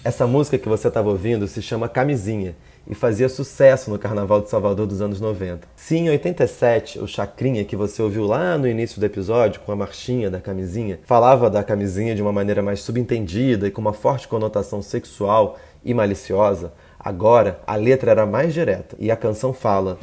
Essa 0.08 0.26
música 0.26 0.58
que 0.58 0.70
você 0.70 0.88
estava 0.88 1.10
ouvindo 1.10 1.50
se 1.50 1.62
chama 1.62 1.90
Camisinha 1.90 2.56
e 2.90 2.96
fazia 2.96 3.28
sucesso 3.28 3.92
no 3.92 4.00
Carnaval 4.00 4.40
de 4.40 4.50
Salvador 4.50 4.88
dos 4.88 5.02
anos 5.02 5.20
90. 5.20 5.68
Se 5.76 5.98
em 5.98 6.10
87 6.10 7.00
o 7.00 7.06
Chacrinha 7.06 7.66
que 7.66 7.76
você 7.76 8.02
ouviu 8.02 8.26
lá 8.26 8.58
no 8.58 8.70
início 8.70 9.02
do 9.02 9.06
episódio 9.06 9.60
com 9.60 9.74
a 9.74 9.76
marchinha 9.76 10.32
da 10.32 10.40
camisinha 10.40 11.02
falava 11.04 11.50
da 11.50 11.62
camisinha 11.62 12.16
de 12.16 12.22
uma 12.22 12.32
maneira 12.32 12.64
mais 12.64 12.80
subentendida 12.80 13.68
e 13.68 13.72
com 13.72 13.82
uma 13.82 13.92
forte 13.92 14.30
conotação 14.30 14.82
sexual 14.82 15.58
e 15.84 15.94
maliciosa, 15.94 16.72
agora 16.98 17.60
a 17.68 17.76
letra 17.76 18.12
era 18.12 18.26
mais 18.26 18.54
direta 18.54 18.96
e 18.98 19.12
a 19.12 19.18
canção 19.18 19.52
fala: 19.52 20.00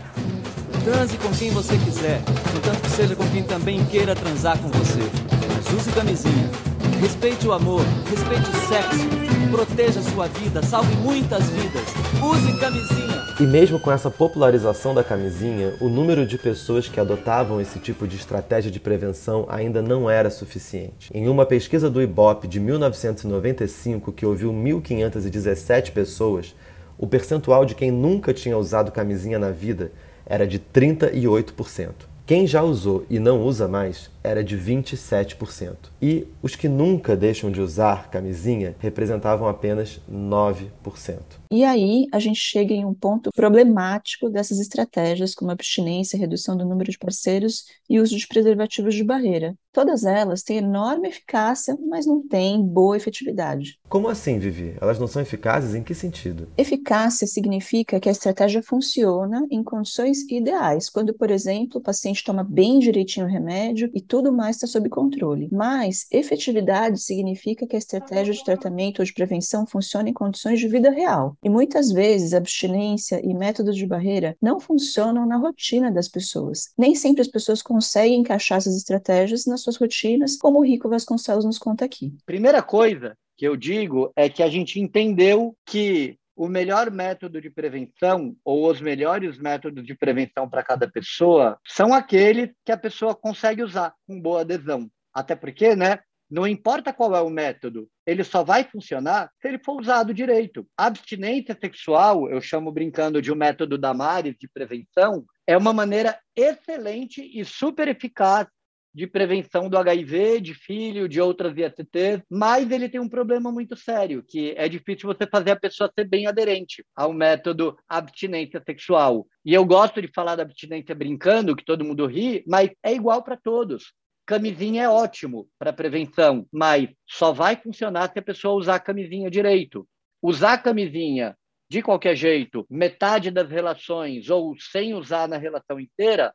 Transe 0.85 1.17
com 1.17 1.31
quem 1.31 1.51
você 1.51 1.79
quiser, 1.79 2.21
contanto 2.53 2.83
que 2.83 2.91
seja 2.91 3.17
com 3.17 3.27
quem 3.31 3.43
também 3.43 3.83
queira 3.87 4.15
transar 4.15 4.59
com 4.59 4.69
você. 4.69 5.01
Mas 5.49 5.73
use 5.73 5.91
camisinha. 5.93 6.74
Respeite 7.01 7.47
o 7.47 7.53
amor, 7.53 7.83
respeite 8.09 8.51
o 8.51 8.69
sexo 8.69 9.25
proteja 9.55 10.03
sua 10.03 10.27
vida, 10.27 10.61
salve 10.65 10.97
muitas 10.97 11.49
vidas. 11.51 11.85
Use 12.21 12.59
camisinha. 12.59 13.23
E 13.39 13.45
mesmo 13.45 13.79
com 13.79 13.93
essa 13.93 14.11
popularização 14.11 14.93
da 14.93 15.05
camisinha, 15.05 15.75
o 15.81 15.89
número 15.89 16.27
de 16.27 16.37
pessoas 16.37 16.89
que 16.89 16.99
adotavam 16.99 17.61
esse 17.61 17.79
tipo 17.79 18.05
de 18.09 18.17
estratégia 18.17 18.69
de 18.69 18.81
prevenção 18.81 19.47
ainda 19.49 19.81
não 19.81 20.11
era 20.11 20.29
suficiente. 20.29 21.09
Em 21.15 21.29
uma 21.29 21.47
pesquisa 21.47 21.89
do 21.89 22.03
IBOP 22.03 22.49
de 22.49 22.59
1995, 22.59 24.11
que 24.11 24.27
ouviu 24.27 24.53
1.517 24.53 25.93
pessoas, 25.93 26.53
o 26.99 27.07
percentual 27.07 27.65
de 27.65 27.77
quem 27.77 27.93
nunca 27.93 28.35
tinha 28.35 28.59
usado 28.59 28.91
camisinha 28.91 29.39
na 29.39 29.51
vida 29.53 29.93
era 30.27 30.49
de 30.49 30.59
38%. 30.59 32.14
Quem 32.27 32.47
já 32.47 32.63
usou 32.63 33.05
e 33.11 33.19
não 33.19 33.43
usa 33.43 33.69
mais 33.69 34.11
era 34.23 34.43
de 34.43 34.57
27%. 34.57 35.77
E 36.01 36.27
os 36.43 36.57
que 36.57 36.69
nunca 36.69 37.15
deixam 37.15 37.51
de 37.51 37.61
usar 37.61 38.09
camisinha 38.09 38.75
representavam 38.79 39.47
apenas 39.47 40.01
9%. 40.11 41.21
E 41.53 41.63
aí 41.63 42.07
a 42.11 42.19
gente 42.19 42.41
chega 42.41 42.73
em 42.73 42.87
um 42.87 42.95
ponto 42.95 43.31
problemático 43.31 44.31
dessas 44.31 44.59
estratégias, 44.59 45.35
como 45.35 45.51
abstinência, 45.51 46.19
redução 46.19 46.57
do 46.57 46.65
número 46.65 46.91
de 46.91 46.97
parceiros 46.97 47.67
e 47.91 48.01
uso 48.01 48.17
de 48.17 48.27
preservativos 48.27 48.95
de 48.95 49.05
barreira. 49.05 49.55
Todas 49.75 50.05
elas 50.05 50.45
têm 50.45 50.59
enorme 50.59 51.09
eficácia, 51.09 51.77
mas 51.89 52.07
não 52.07 52.23
têm 52.23 52.63
boa 52.65 52.97
efetividade. 52.97 53.77
Como 53.89 54.09
assim, 54.09 54.39
Vivi? 54.39 54.77
Elas 54.81 55.01
não 55.01 55.09
são 55.09 55.21
eficazes 55.21 55.75
em 55.75 55.83
que 55.83 55.93
sentido? 55.97 56.49
Eficácia 56.57 57.27
significa 57.27 57.99
que 57.99 58.09
a 58.09 58.13
estratégia 58.13 58.63
funciona 58.63 59.45
em 59.51 59.65
condições 59.65 60.23
ideais, 60.31 60.89
quando, 60.89 61.13
por 61.13 61.29
exemplo, 61.29 61.81
o 61.81 61.83
paciente 61.83 62.23
toma 62.23 62.45
bem 62.45 62.79
direitinho 62.79 63.27
o 63.27 63.29
remédio 63.29 63.91
e 63.93 64.01
tudo 64.01 64.33
mais 64.33 64.55
está 64.55 64.69
sob 64.69 64.89
controle. 64.89 65.49
Mas 65.51 66.07
efetividade 66.09 67.01
significa 67.01 67.67
que 67.67 67.75
a 67.75 67.79
estratégia 67.79 68.33
de 68.33 68.45
tratamento 68.45 69.01
ou 69.01 69.05
de 69.05 69.13
prevenção 69.13 69.67
funciona 69.67 70.09
em 70.09 70.13
condições 70.13 70.61
de 70.61 70.69
vida 70.69 70.89
real. 70.89 71.37
E 71.43 71.51
muitas 71.51 71.91
vezes 71.91 72.33
abstinência 72.33 73.21
e 73.25 73.35
métodos 73.35 73.75
de 73.75 73.87
barreira 73.87 74.37
não 74.41 74.61
funcionam 74.61 75.27
na 75.27 75.37
rotina 75.37 75.91
das 75.91 76.09
pessoas. 76.09 76.69
Nem 76.79 76.95
sempre 76.95 77.23
as 77.23 77.29
pessoas 77.29 77.61
conseguem 77.61 78.21
encaixar 78.21 78.59
essas 78.59 78.77
estratégias 78.77 79.47
nas 79.47 79.64
suas 79.65 79.77
rotinas, 79.77 80.37
como 80.37 80.61
o 80.61 80.65
Rico 80.65 80.89
Vasconcelos 80.89 81.45
nos 81.45 81.59
conta 81.59 81.85
aqui. 81.85 82.15
Primeira 82.25 82.63
coisa 82.63 83.17
que 83.37 83.47
eu 83.47 83.57
digo 83.57 84.13
é 84.15 84.29
que 84.29 84.43
a 84.43 84.49
gente 84.49 84.79
entendeu 84.79 85.57
que 85.67 86.17
o 86.37 86.49
melhor 86.49 86.91
método 86.91 87.41
de 87.41 87.49
prevenção 87.49 88.37
ou 88.45 88.69
os 88.69 88.81
melhores 88.81 89.39
métodos 89.39 89.85
de 89.85 89.95
prevenção 89.95 90.49
para 90.49 90.65
cada 90.65 90.91
pessoa 90.91 91.59
são 91.67 91.95
aqueles 91.95 92.51
que 92.65 92.73
a 92.73 92.77
pessoa 92.77 93.15
consegue 93.15 93.63
usar 93.63 93.95
com 94.07 94.21
boa 94.21 94.41
adesão. 94.41 94.91
Até 95.13 95.37
porque, 95.37 95.77
né, 95.77 96.01
não 96.29 96.47
importa 96.47 96.93
qual 96.93 97.15
é 97.15 97.21
o 97.21 97.31
método, 97.31 97.89
ele 98.05 98.25
só 98.25 98.43
vai 98.43 98.65
funcionar 98.65 99.31
se 99.41 99.47
ele 99.47 99.59
for 99.59 99.81
usado 99.81 100.13
direito. 100.13 100.67
A 100.77 100.87
abstinência 100.87 101.57
sexual, 101.59 102.29
eu 102.29 102.41
chamo 102.41 102.73
brincando 102.73 103.23
de 103.23 103.31
um 103.31 103.37
método 103.37 103.79
da 103.79 103.95
Maris 103.95 104.35
de 104.39 104.49
prevenção, 104.49 105.25
é 105.47 105.57
uma 105.57 105.73
maneira 105.73 106.19
excelente 106.35 107.23
e 107.23 107.45
super 107.45 107.87
eficaz 107.87 108.49
de 108.95 109.07
prevenção 109.07 109.69
do 109.69 109.77
HIV, 109.77 110.41
de 110.41 110.55
filho, 110.55 111.09
de 111.09 111.21
outras 111.21 111.53
ISTs, 111.57 112.23
mas 112.31 112.71
ele 112.71 112.89
tem 112.89 113.01
um 113.01 113.09
problema 113.09 113.51
muito 113.51 113.75
sério, 113.77 114.23
que 114.23 114.55
é 114.57 114.69
difícil 114.69 115.09
você 115.09 115.27
fazer 115.27 115.51
a 115.51 115.59
pessoa 115.59 115.91
ser 115.93 116.09
bem 116.09 116.27
aderente 116.27 116.85
ao 116.95 117.13
método 117.13 117.77
abstinência 117.89 118.63
sexual. 118.65 119.27
E 119.45 119.53
eu 119.53 119.65
gosto 119.65 120.01
de 120.01 120.09
falar 120.15 120.37
da 120.37 120.45
abstinência 120.45 120.95
brincando, 120.95 121.57
que 121.57 121.65
todo 121.65 121.85
mundo 121.85 122.07
ri, 122.07 122.45
mas 122.47 122.71
é 122.83 122.95
igual 122.95 123.23
para 123.25 123.37
todos. 123.37 123.93
Camisinha 124.25 124.85
é 124.85 124.89
ótimo 124.89 125.49
para 125.59 125.73
prevenção, 125.73 126.47
mas 126.53 126.89
só 127.07 127.33
vai 127.33 127.57
funcionar 127.57 128.11
se 128.13 128.19
a 128.19 128.23
pessoa 128.23 128.55
usar 128.55 128.77
a 128.77 128.81
camisinha 128.81 129.29
direito. 129.29 129.87
Usar 130.23 130.55
a 130.55 130.59
camisinha 130.59 131.37
de 131.69 131.83
qualquer 131.83 132.15
jeito, 132.15 132.65
metade 132.71 133.31
das 133.31 133.51
relações 133.51 134.31
ou 134.31 134.55
sem 134.59 134.95
usar 134.95 135.29
na 135.29 135.37
relação 135.37 135.81
inteira, 135.81 136.33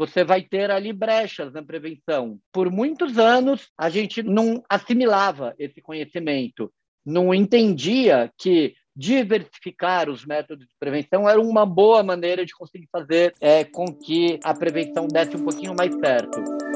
você 0.00 0.24
vai 0.24 0.40
ter 0.40 0.70
ali 0.70 0.94
brechas 0.94 1.52
na 1.52 1.62
prevenção. 1.62 2.38
Por 2.50 2.70
muitos 2.70 3.18
anos, 3.18 3.68
a 3.76 3.90
gente 3.90 4.22
não 4.22 4.62
assimilava 4.66 5.54
esse 5.58 5.82
conhecimento, 5.82 6.72
não 7.04 7.34
entendia 7.34 8.32
que 8.38 8.72
diversificar 8.96 10.08
os 10.08 10.24
métodos 10.24 10.66
de 10.66 10.72
prevenção 10.80 11.28
era 11.28 11.38
uma 11.38 11.66
boa 11.66 12.02
maneira 12.02 12.46
de 12.46 12.54
conseguir 12.54 12.88
fazer 12.90 13.34
é, 13.42 13.62
com 13.62 13.84
que 13.92 14.40
a 14.42 14.54
prevenção 14.54 15.06
desse 15.06 15.36
um 15.36 15.44
pouquinho 15.44 15.74
mais 15.76 15.94
certo. 15.94 16.69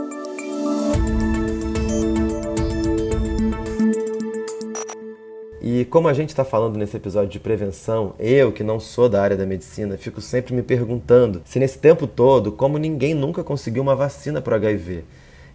E 5.66 5.87
como 5.87 6.09
a 6.09 6.12
gente 6.12 6.28
está 6.28 6.44
falando 6.44 6.76
nesse 6.76 6.94
episódio 6.94 7.30
de 7.30 7.40
prevenção, 7.40 8.14
eu, 8.18 8.52
que 8.52 8.62
não 8.62 8.78
sou 8.78 9.09
da 9.09 9.23
área 9.23 9.35
da 9.35 9.47
medicina, 9.47 9.97
fico 9.97 10.21
sempre 10.21 10.52
me 10.52 10.62
perguntando 10.62 11.40
se 11.42 11.59
nesse 11.59 11.78
tempo 11.78 12.06
todo, 12.06 12.52
como 12.52 12.76
ninguém 12.76 13.14
nunca 13.14 13.42
conseguiu 13.42 13.83
uma 13.83 13.97
vacina 13.97 14.42
para 14.42 14.56
HIV. 14.56 15.04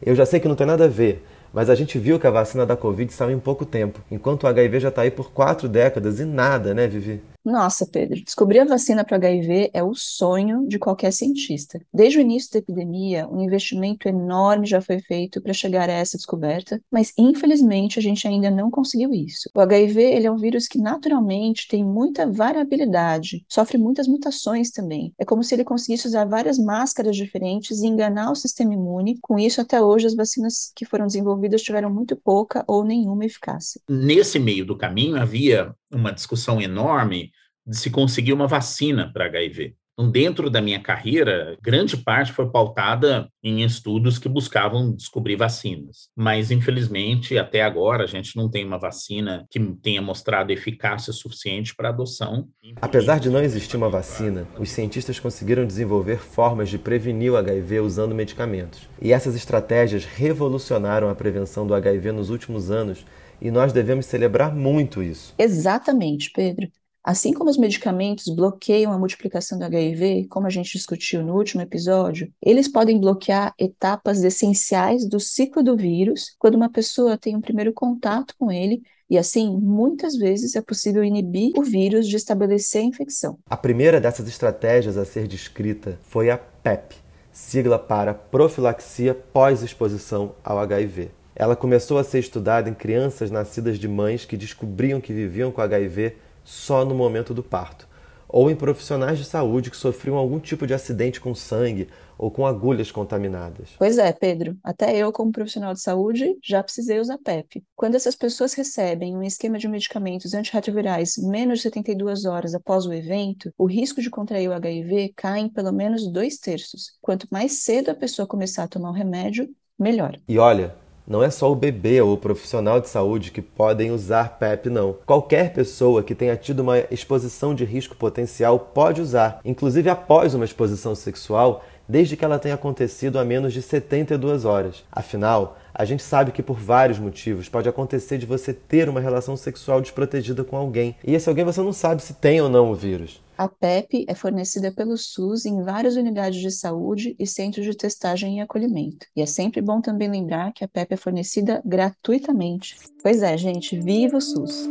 Eu 0.03 0.15
já 0.15 0.25
sei 0.25 0.39
que 0.39 0.47
não 0.47 0.55
tem 0.55 0.65
nada 0.65 0.85
a 0.85 0.87
ver, 0.87 1.23
mas 1.53 1.69
a 1.69 1.75
gente 1.75 1.99
viu 1.99 2.19
que 2.19 2.25
a 2.25 2.31
vacina 2.31 2.65
da 2.65 2.75
Covid 2.75 3.13
saiu 3.13 3.37
em 3.37 3.39
pouco 3.39 3.67
tempo, 3.67 4.01
enquanto 4.09 4.45
o 4.45 4.47
HIV 4.47 4.79
já 4.79 4.89
está 4.89 5.03
aí 5.03 5.11
por 5.11 5.29
quatro 5.29 5.69
décadas 5.69 6.19
e 6.19 6.25
nada, 6.25 6.73
né, 6.73 6.87
Vivi? 6.87 7.21
Nossa, 7.43 7.85
Pedro, 7.85 8.23
descobrir 8.23 8.59
a 8.59 8.65
vacina 8.65 9.03
para 9.03 9.17
HIV 9.17 9.71
é 9.73 9.83
o 9.83 9.95
sonho 9.95 10.67
de 10.67 10.77
qualquer 10.77 11.11
cientista. 11.11 11.79
Desde 11.93 12.19
o 12.19 12.21
início 12.21 12.51
da 12.51 12.59
epidemia, 12.59 13.27
um 13.27 13.41
investimento 13.41 14.07
enorme 14.07 14.67
já 14.67 14.81
foi 14.81 14.99
feito 14.99 15.41
para 15.41 15.53
chegar 15.53 15.89
a 15.89 15.93
essa 15.93 16.17
descoberta, 16.17 16.81
mas 16.91 17.13
infelizmente 17.17 17.97
a 17.97 18.01
gente 18.01 18.27
ainda 18.27 18.51
não 18.51 18.69
conseguiu 18.69 19.13
isso. 19.13 19.49
O 19.55 19.61
HIV 19.61 20.01
ele 20.01 20.27
é 20.27 20.31
um 20.31 20.37
vírus 20.37 20.67
que 20.67 20.77
naturalmente 20.77 21.67
tem 21.67 21.83
muita 21.83 22.29
variabilidade, 22.29 23.43
sofre 23.47 23.77
muitas 23.77 24.07
mutações 24.07 24.71
também. 24.71 25.13
É 25.17 25.25
como 25.25 25.43
se 25.43 25.55
ele 25.55 25.63
conseguisse 25.63 26.07
usar 26.07 26.25
várias 26.25 26.57
máscaras 26.57 27.15
diferentes 27.15 27.79
e 27.79 27.87
enganar 27.87 28.31
o 28.31 28.35
sistema 28.35 28.73
imune. 28.73 29.17
Com 29.21 29.39
isso, 29.39 29.61
até 29.61 29.81
hoje, 29.81 30.07
as 30.07 30.15
vacinas 30.15 30.71
que 30.75 30.85
foram 30.85 31.07
desenvolvidas 31.07 31.61
tiveram 31.61 31.89
muito 31.89 32.15
pouca 32.15 32.63
ou 32.67 32.83
nenhuma 32.83 33.25
eficácia. 33.25 33.81
Nesse 33.89 34.39
meio 34.39 34.65
do 34.65 34.77
caminho 34.77 35.17
havia 35.17 35.73
uma 35.91 36.11
discussão 36.11 36.61
enorme 36.61 37.31
de 37.65 37.77
se 37.77 37.89
conseguir 37.89 38.33
uma 38.33 38.47
vacina 38.47 39.11
para 39.11 39.25
HIV. 39.25 39.75
Então, 39.99 40.09
dentro 40.09 40.49
da 40.49 40.61
minha 40.61 40.79
carreira, 40.79 41.57
grande 41.61 41.97
parte 41.97 42.31
foi 42.31 42.49
pautada 42.49 43.27
em 43.43 43.63
estudos 43.63 44.17
que 44.17 44.29
buscavam 44.29 44.95
descobrir 44.95 45.35
vacinas. 45.35 46.07
Mas, 46.15 46.51
infelizmente, 46.51 47.37
até 47.37 47.61
agora, 47.61 48.05
a 48.05 48.07
gente 48.07 48.37
não 48.37 48.49
tem 48.49 48.63
uma 48.63 48.79
vacina 48.79 49.45
que 49.51 49.59
tenha 49.59 50.01
mostrado 50.01 50.53
eficácia 50.53 51.11
suficiente 51.11 51.75
para 51.75 51.89
adoção. 51.89 52.47
Apesar 52.81 53.19
de 53.19 53.29
não 53.29 53.41
existir 53.41 53.75
uma 53.75 53.89
vacina, 53.89 54.47
os 54.57 54.69
cientistas 54.69 55.19
conseguiram 55.19 55.67
desenvolver 55.67 56.19
formas 56.19 56.69
de 56.69 56.77
prevenir 56.77 57.33
o 57.33 57.37
HIV 57.37 57.81
usando 57.81 58.15
medicamentos. 58.15 58.87
E 59.01 59.11
essas 59.11 59.35
estratégias 59.35 60.05
revolucionaram 60.05 61.09
a 61.09 61.15
prevenção 61.15 61.67
do 61.67 61.73
HIV 61.73 62.13
nos 62.13 62.29
últimos 62.29 62.71
anos 62.71 63.05
e 63.41 63.51
nós 63.51 63.73
devemos 63.73 64.05
celebrar 64.05 64.55
muito 64.55 65.01
isso. 65.01 65.33
Exatamente, 65.37 66.31
Pedro. 66.31 66.69
Assim 67.03 67.33
como 67.33 67.49
os 67.49 67.57
medicamentos 67.57 68.27
bloqueiam 68.27 68.91
a 68.91 68.97
multiplicação 68.99 69.57
do 69.57 69.63
HIV, 69.63 70.27
como 70.29 70.45
a 70.45 70.49
gente 70.49 70.73
discutiu 70.73 71.23
no 71.23 71.35
último 71.35 71.61
episódio, 71.61 72.31
eles 72.41 72.67
podem 72.67 72.99
bloquear 72.99 73.53
etapas 73.57 74.23
essenciais 74.23 75.07
do 75.07 75.19
ciclo 75.19 75.63
do 75.63 75.77
vírus 75.77 76.35
quando 76.37 76.55
uma 76.55 76.69
pessoa 76.69 77.17
tem 77.17 77.35
um 77.35 77.41
primeiro 77.41 77.73
contato 77.73 78.35
com 78.37 78.51
ele 78.51 78.83
e 79.09 79.17
assim, 79.17 79.57
muitas 79.57 80.15
vezes 80.15 80.55
é 80.55 80.61
possível 80.61 81.03
inibir 81.03 81.53
o 81.57 81.63
vírus 81.63 82.07
de 82.07 82.15
estabelecer 82.15 82.81
a 82.81 82.85
infecção. 82.85 83.39
A 83.49 83.57
primeira 83.57 83.99
dessas 83.99 84.27
estratégias 84.27 84.97
a 84.97 85.05
ser 85.05 85.27
descrita 85.27 85.97
foi 86.03 86.29
a 86.29 86.37
PEP, 86.37 86.95
sigla 87.31 87.79
para 87.79 88.13
profilaxia 88.13 89.15
pós-exposição 89.15 90.35
ao 90.43 90.59
HIV. 90.59 91.09
Ela 91.39 91.55
começou 91.55 91.97
a 91.97 92.03
ser 92.03 92.19
estudada 92.19 92.69
em 92.69 92.73
crianças 92.73 93.31
nascidas 93.31 93.79
de 93.79 93.87
mães 93.87 94.25
que 94.25 94.35
descobriam 94.35 94.99
que 94.99 95.13
viviam 95.13 95.53
com 95.53 95.61
HIV 95.61 96.17
só 96.43 96.83
no 96.83 96.93
momento 96.93 97.33
do 97.33 97.41
parto, 97.41 97.87
ou 98.27 98.51
em 98.51 98.55
profissionais 98.57 99.17
de 99.17 99.23
saúde 99.23 99.71
que 99.71 99.77
sofriam 99.77 100.17
algum 100.17 100.37
tipo 100.37 100.67
de 100.67 100.73
acidente 100.73 101.21
com 101.21 101.33
sangue 101.33 101.87
ou 102.17 102.29
com 102.29 102.45
agulhas 102.45 102.91
contaminadas. 102.91 103.69
Pois 103.77 103.97
é, 103.97 104.11
Pedro. 104.11 104.57
Até 104.61 104.97
eu, 104.97 105.13
como 105.13 105.31
profissional 105.31 105.73
de 105.73 105.79
saúde, 105.79 106.37
já 106.43 106.61
precisei 106.61 106.99
usar 106.99 107.17
PEP. 107.17 107.63
Quando 107.73 107.95
essas 107.95 108.17
pessoas 108.17 108.53
recebem 108.53 109.15
um 109.15 109.23
esquema 109.23 109.57
de 109.57 109.69
medicamentos 109.69 110.33
antirretrovirais 110.33 111.15
menos 111.17 111.59
de 111.59 111.63
72 111.63 112.25
horas 112.25 112.53
após 112.53 112.85
o 112.85 112.91
evento, 112.91 113.49
o 113.57 113.65
risco 113.65 114.01
de 114.01 114.09
contrair 114.09 114.49
o 114.49 114.53
HIV 114.53 115.13
cai 115.15 115.39
em 115.39 115.47
pelo 115.47 115.71
menos 115.71 116.05
dois 116.11 116.37
terços. 116.37 116.97
Quanto 117.01 117.29
mais 117.31 117.63
cedo 117.63 117.91
a 117.91 117.95
pessoa 117.95 118.27
começar 118.27 118.63
a 118.63 118.67
tomar 118.67 118.89
o 118.89 118.93
remédio, 118.93 119.49
melhor. 119.79 120.19
E 120.27 120.37
olha, 120.37 120.75
não 121.09 121.23
é 121.23 121.31
só 121.31 121.51
o 121.51 121.55
bebê 121.55 121.99
ou 121.99 122.13
o 122.13 122.17
profissional 122.17 122.79
de 122.79 122.87
saúde 122.87 123.31
que 123.31 123.41
podem 123.41 123.89
usar 123.89 124.37
PEP, 124.37 124.69
não. 124.69 124.95
Qualquer 125.07 125.51
pessoa 125.51 126.03
que 126.03 126.13
tenha 126.13 126.37
tido 126.37 126.59
uma 126.59 126.77
exposição 126.91 127.55
de 127.55 127.65
risco 127.65 127.95
potencial 127.95 128.59
pode 128.59 129.01
usar, 129.01 129.41
inclusive 129.43 129.89
após 129.89 130.35
uma 130.35 130.45
exposição 130.45 130.93
sexual, 130.93 131.65
desde 131.87 132.15
que 132.15 132.23
ela 132.23 132.37
tenha 132.37 132.53
acontecido 132.53 133.17
há 133.17 133.25
menos 133.25 133.51
de 133.51 133.63
72 133.63 134.45
horas. 134.45 134.83
Afinal, 134.91 135.57
a 135.73 135.83
gente 135.83 136.03
sabe 136.03 136.31
que 136.31 136.43
por 136.43 136.59
vários 136.59 136.99
motivos 136.99 137.49
pode 137.49 137.67
acontecer 137.67 138.19
de 138.19 138.27
você 138.27 138.53
ter 138.53 138.87
uma 138.87 138.99
relação 138.99 139.35
sexual 139.35 139.81
desprotegida 139.81 140.43
com 140.43 140.55
alguém, 140.55 140.95
e 141.03 141.15
esse 141.15 141.27
alguém 141.27 141.43
você 141.43 141.61
não 141.61 141.73
sabe 141.73 142.03
se 142.03 142.13
tem 142.13 142.39
ou 142.39 142.49
não 142.49 142.69
o 142.69 142.75
vírus. 142.75 143.19
A 143.39 143.47
PEP 143.47 144.03
é 144.05 144.13
fornecida 144.13 144.69
pelo 144.69 144.97
SUS 144.97 145.45
em 145.45 145.63
várias 145.63 145.95
unidades 145.95 146.41
de 146.41 146.51
saúde 146.51 147.15
e 147.17 147.25
centros 147.25 147.65
de 147.65 147.73
testagem 147.73 148.37
e 148.37 148.41
acolhimento. 148.41 149.07
E 149.15 149.21
é 149.21 149.25
sempre 149.25 149.61
bom 149.61 149.79
também 149.79 150.11
lembrar 150.11 150.51
que 150.51 150.61
a 150.61 150.67
PEP 150.67 150.95
é 150.95 150.97
fornecida 150.97 151.61
gratuitamente. 151.63 152.75
Pois 153.01 153.23
é, 153.23 153.37
gente, 153.37 153.79
viva 153.79 154.17
o 154.17 154.21
SUS! 154.21 154.67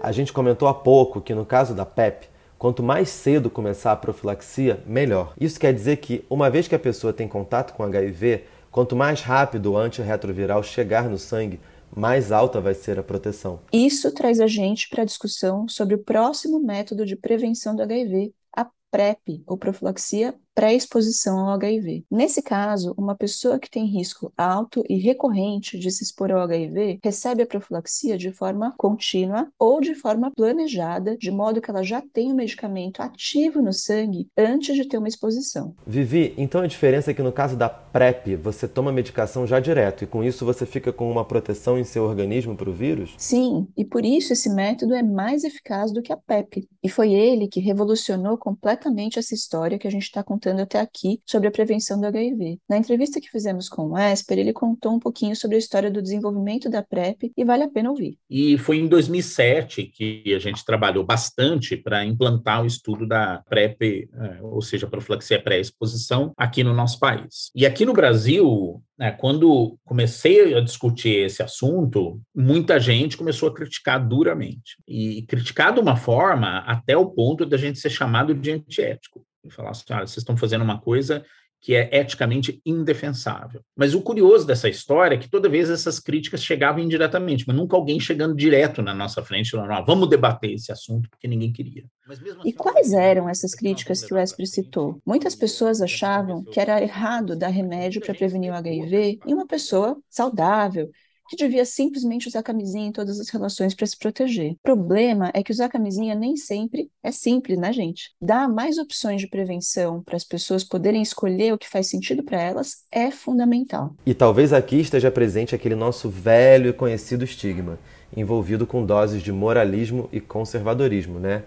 A 0.00 0.10
gente 0.10 0.32
comentou 0.32 0.66
há 0.66 0.74
pouco 0.74 1.20
que 1.20 1.32
no 1.32 1.46
caso 1.46 1.72
da 1.72 1.86
PEP, 1.86 2.26
quanto 2.58 2.82
mais 2.82 3.10
cedo 3.10 3.48
começar 3.48 3.92
a 3.92 3.96
profilaxia, 3.96 4.82
melhor. 4.84 5.34
Isso 5.40 5.60
quer 5.60 5.72
dizer 5.72 5.98
que, 5.98 6.24
uma 6.28 6.50
vez 6.50 6.66
que 6.66 6.74
a 6.74 6.80
pessoa 6.80 7.12
tem 7.12 7.28
contato 7.28 7.74
com 7.74 7.84
HIV, 7.84 8.42
quanto 8.72 8.96
mais 8.96 9.20
rápido 9.20 9.70
o 9.70 9.76
antirretroviral 9.76 10.64
chegar 10.64 11.08
no 11.08 11.16
sangue, 11.16 11.60
mais 11.96 12.32
alta 12.32 12.60
vai 12.60 12.74
ser 12.74 12.98
a 12.98 13.02
proteção. 13.02 13.60
Isso 13.72 14.12
traz 14.12 14.40
a 14.40 14.46
gente 14.46 14.88
para 14.88 15.02
a 15.02 15.06
discussão 15.06 15.68
sobre 15.68 15.94
o 15.94 16.02
próximo 16.02 16.58
método 16.60 17.04
de 17.04 17.16
prevenção 17.16 17.74
do 17.74 17.82
HIV, 17.82 18.32
a 18.56 18.66
PrEP, 18.90 19.42
ou 19.46 19.56
profilaxia 19.56 20.34
pré-exposição 20.54 21.38
ao 21.38 21.54
HIV. 21.54 22.04
Nesse 22.10 22.42
caso, 22.42 22.94
uma 22.96 23.14
pessoa 23.14 23.58
que 23.58 23.70
tem 23.70 23.86
risco 23.86 24.32
alto 24.36 24.84
e 24.88 24.96
recorrente 24.98 25.78
de 25.78 25.90
se 25.90 26.04
expor 26.04 26.30
ao 26.30 26.42
HIV 26.42 27.00
recebe 27.02 27.42
a 27.42 27.46
profilaxia 27.46 28.18
de 28.18 28.32
forma 28.32 28.74
contínua 28.76 29.48
ou 29.58 29.80
de 29.80 29.94
forma 29.94 30.30
planejada, 30.30 31.16
de 31.16 31.30
modo 31.30 31.60
que 31.60 31.70
ela 31.70 31.82
já 31.82 32.02
tem 32.12 32.30
o 32.32 32.36
medicamento 32.36 33.00
ativo 33.00 33.62
no 33.62 33.72
sangue 33.72 34.28
antes 34.36 34.76
de 34.76 34.86
ter 34.86 34.98
uma 34.98 35.08
exposição. 35.08 35.74
Vivi, 35.86 36.34
então 36.36 36.60
a 36.60 36.66
diferença 36.66 37.10
é 37.10 37.14
que 37.14 37.22
no 37.22 37.32
caso 37.32 37.56
da 37.56 37.68
PrEP, 37.68 38.36
você 38.36 38.68
toma 38.68 38.90
a 38.90 38.94
medicação 38.94 39.46
já 39.46 39.58
direto 39.60 40.04
e 40.04 40.06
com 40.06 40.22
isso 40.22 40.44
você 40.44 40.66
fica 40.66 40.92
com 40.92 41.10
uma 41.10 41.24
proteção 41.24 41.78
em 41.78 41.84
seu 41.84 42.04
organismo 42.04 42.56
para 42.56 42.70
o 42.70 42.74
vírus? 42.74 43.14
Sim, 43.16 43.66
e 43.76 43.84
por 43.84 44.04
isso 44.04 44.32
esse 44.32 44.50
método 44.50 44.94
é 44.94 45.02
mais 45.02 45.44
eficaz 45.44 45.92
do 45.92 46.02
que 46.02 46.12
a 46.12 46.16
PEP. 46.16 46.68
E 46.82 46.88
foi 46.88 47.12
ele 47.12 47.48
que 47.48 47.60
revolucionou 47.60 48.36
completamente 48.36 49.18
essa 49.18 49.34
história 49.34 49.78
que 49.78 49.86
a 49.86 49.90
gente 49.90 50.04
está 50.04 50.22
contando 50.22 50.41
contando 50.42 50.60
até 50.60 50.80
aqui 50.80 51.20
sobre 51.24 51.46
a 51.46 51.52
prevenção 51.52 52.00
do 52.00 52.06
HIV. 52.06 52.58
Na 52.68 52.76
entrevista 52.76 53.20
que 53.20 53.30
fizemos 53.30 53.68
com 53.68 53.90
o 53.90 53.98
Esper, 53.98 54.38
ele 54.38 54.52
contou 54.52 54.92
um 54.92 54.98
pouquinho 54.98 55.36
sobre 55.36 55.54
a 55.54 55.58
história 55.58 55.88
do 55.88 56.02
desenvolvimento 56.02 56.68
da 56.68 56.82
PrEP 56.82 57.30
e 57.36 57.44
vale 57.44 57.62
a 57.62 57.68
pena 57.68 57.90
ouvir. 57.90 58.18
E 58.28 58.58
foi 58.58 58.78
em 58.78 58.88
2007 58.88 59.84
que 59.84 60.34
a 60.34 60.40
gente 60.40 60.64
trabalhou 60.64 61.04
bastante 61.04 61.76
para 61.76 62.04
implantar 62.04 62.62
o 62.62 62.66
estudo 62.66 63.06
da 63.06 63.40
PrEP, 63.48 64.08
é, 64.12 64.42
ou 64.42 64.60
seja, 64.60 64.88
profilaxia 64.88 65.40
pré-exposição, 65.40 66.32
aqui 66.36 66.64
no 66.64 66.74
nosso 66.74 66.98
país. 66.98 67.50
E 67.54 67.64
aqui 67.64 67.84
no 67.84 67.92
Brasil, 67.92 68.82
né, 68.98 69.12
quando 69.12 69.78
comecei 69.84 70.54
a 70.54 70.60
discutir 70.60 71.24
esse 71.24 71.42
assunto, 71.42 72.20
muita 72.34 72.80
gente 72.80 73.16
começou 73.16 73.48
a 73.48 73.54
criticar 73.54 74.04
duramente. 74.04 74.76
E 74.88 75.22
criticar 75.22 75.72
de 75.72 75.78
uma 75.78 75.96
forma 75.96 76.58
até 76.66 76.96
o 76.96 77.06
ponto 77.06 77.46
da 77.46 77.56
gente 77.56 77.78
ser 77.78 77.90
chamado 77.90 78.34
de 78.34 78.50
antiético 78.50 79.24
e 79.44 79.50
falar 79.50 79.70
assim, 79.70 79.84
ah, 79.90 80.00
vocês 80.00 80.18
estão 80.18 80.36
fazendo 80.36 80.62
uma 80.62 80.80
coisa 80.80 81.24
que 81.62 81.76
é 81.76 81.88
eticamente 81.96 82.60
indefensável. 82.66 83.62
Mas 83.76 83.94
o 83.94 84.02
curioso 84.02 84.44
dessa 84.44 84.68
história 84.68 85.14
é 85.14 85.18
que 85.18 85.30
toda 85.30 85.48
vez 85.48 85.70
essas 85.70 86.00
críticas 86.00 86.42
chegavam 86.42 86.82
indiretamente, 86.82 87.44
mas 87.46 87.56
nunca 87.56 87.76
alguém 87.76 88.00
chegando 88.00 88.34
direto 88.34 88.82
na 88.82 88.92
nossa 88.92 89.22
frente 89.22 89.52
falando, 89.52 89.70
ah, 89.70 89.80
vamos 89.80 90.08
debater 90.08 90.54
esse 90.54 90.72
assunto, 90.72 91.08
porque 91.08 91.28
ninguém 91.28 91.52
queria. 91.52 91.84
Assim, 92.08 92.24
e 92.44 92.52
quais 92.52 92.92
eram 92.92 93.28
essas 93.28 93.54
críticas 93.54 94.04
que 94.04 94.12
o 94.12 94.18
Esper 94.18 94.46
citou? 94.46 95.00
Muitas 95.06 95.36
pessoas 95.36 95.80
achavam 95.80 96.42
que 96.42 96.58
era 96.58 96.82
errado 96.82 97.36
dar 97.36 97.48
remédio 97.48 98.00
para 98.00 98.12
prevenir 98.12 98.50
o 98.50 98.56
HIV 98.56 99.20
em 99.24 99.32
uma 99.32 99.46
pessoa 99.46 99.96
saudável, 100.10 100.90
que 101.28 101.36
devia 101.36 101.64
simplesmente 101.64 102.28
usar 102.28 102.42
camisinha 102.42 102.86
em 102.86 102.92
todas 102.92 103.18
as 103.18 103.28
relações 103.28 103.74
para 103.74 103.86
se 103.86 103.96
proteger. 103.96 104.52
O 104.52 104.58
problema 104.62 105.30
é 105.34 105.42
que 105.42 105.52
usar 105.52 105.68
camisinha 105.68 106.14
nem 106.14 106.36
sempre 106.36 106.90
é 107.02 107.10
simples, 107.10 107.58
né, 107.58 107.72
gente? 107.72 108.10
Dar 108.20 108.48
mais 108.48 108.78
opções 108.78 109.20
de 109.20 109.28
prevenção 109.28 110.02
para 110.02 110.16
as 110.16 110.24
pessoas 110.24 110.64
poderem 110.64 111.02
escolher 111.02 111.52
o 111.52 111.58
que 111.58 111.68
faz 111.68 111.88
sentido 111.88 112.22
para 112.22 112.40
elas 112.40 112.84
é 112.90 113.10
fundamental. 113.10 113.94
E 114.04 114.14
talvez 114.14 114.52
aqui 114.52 114.80
esteja 114.80 115.10
presente 115.10 115.54
aquele 115.54 115.74
nosso 115.74 116.08
velho 116.08 116.70
e 116.70 116.72
conhecido 116.72 117.24
estigma, 117.24 117.78
envolvido 118.16 118.66
com 118.66 118.84
doses 118.84 119.22
de 119.22 119.32
moralismo 119.32 120.08
e 120.12 120.20
conservadorismo, 120.20 121.18
né? 121.18 121.44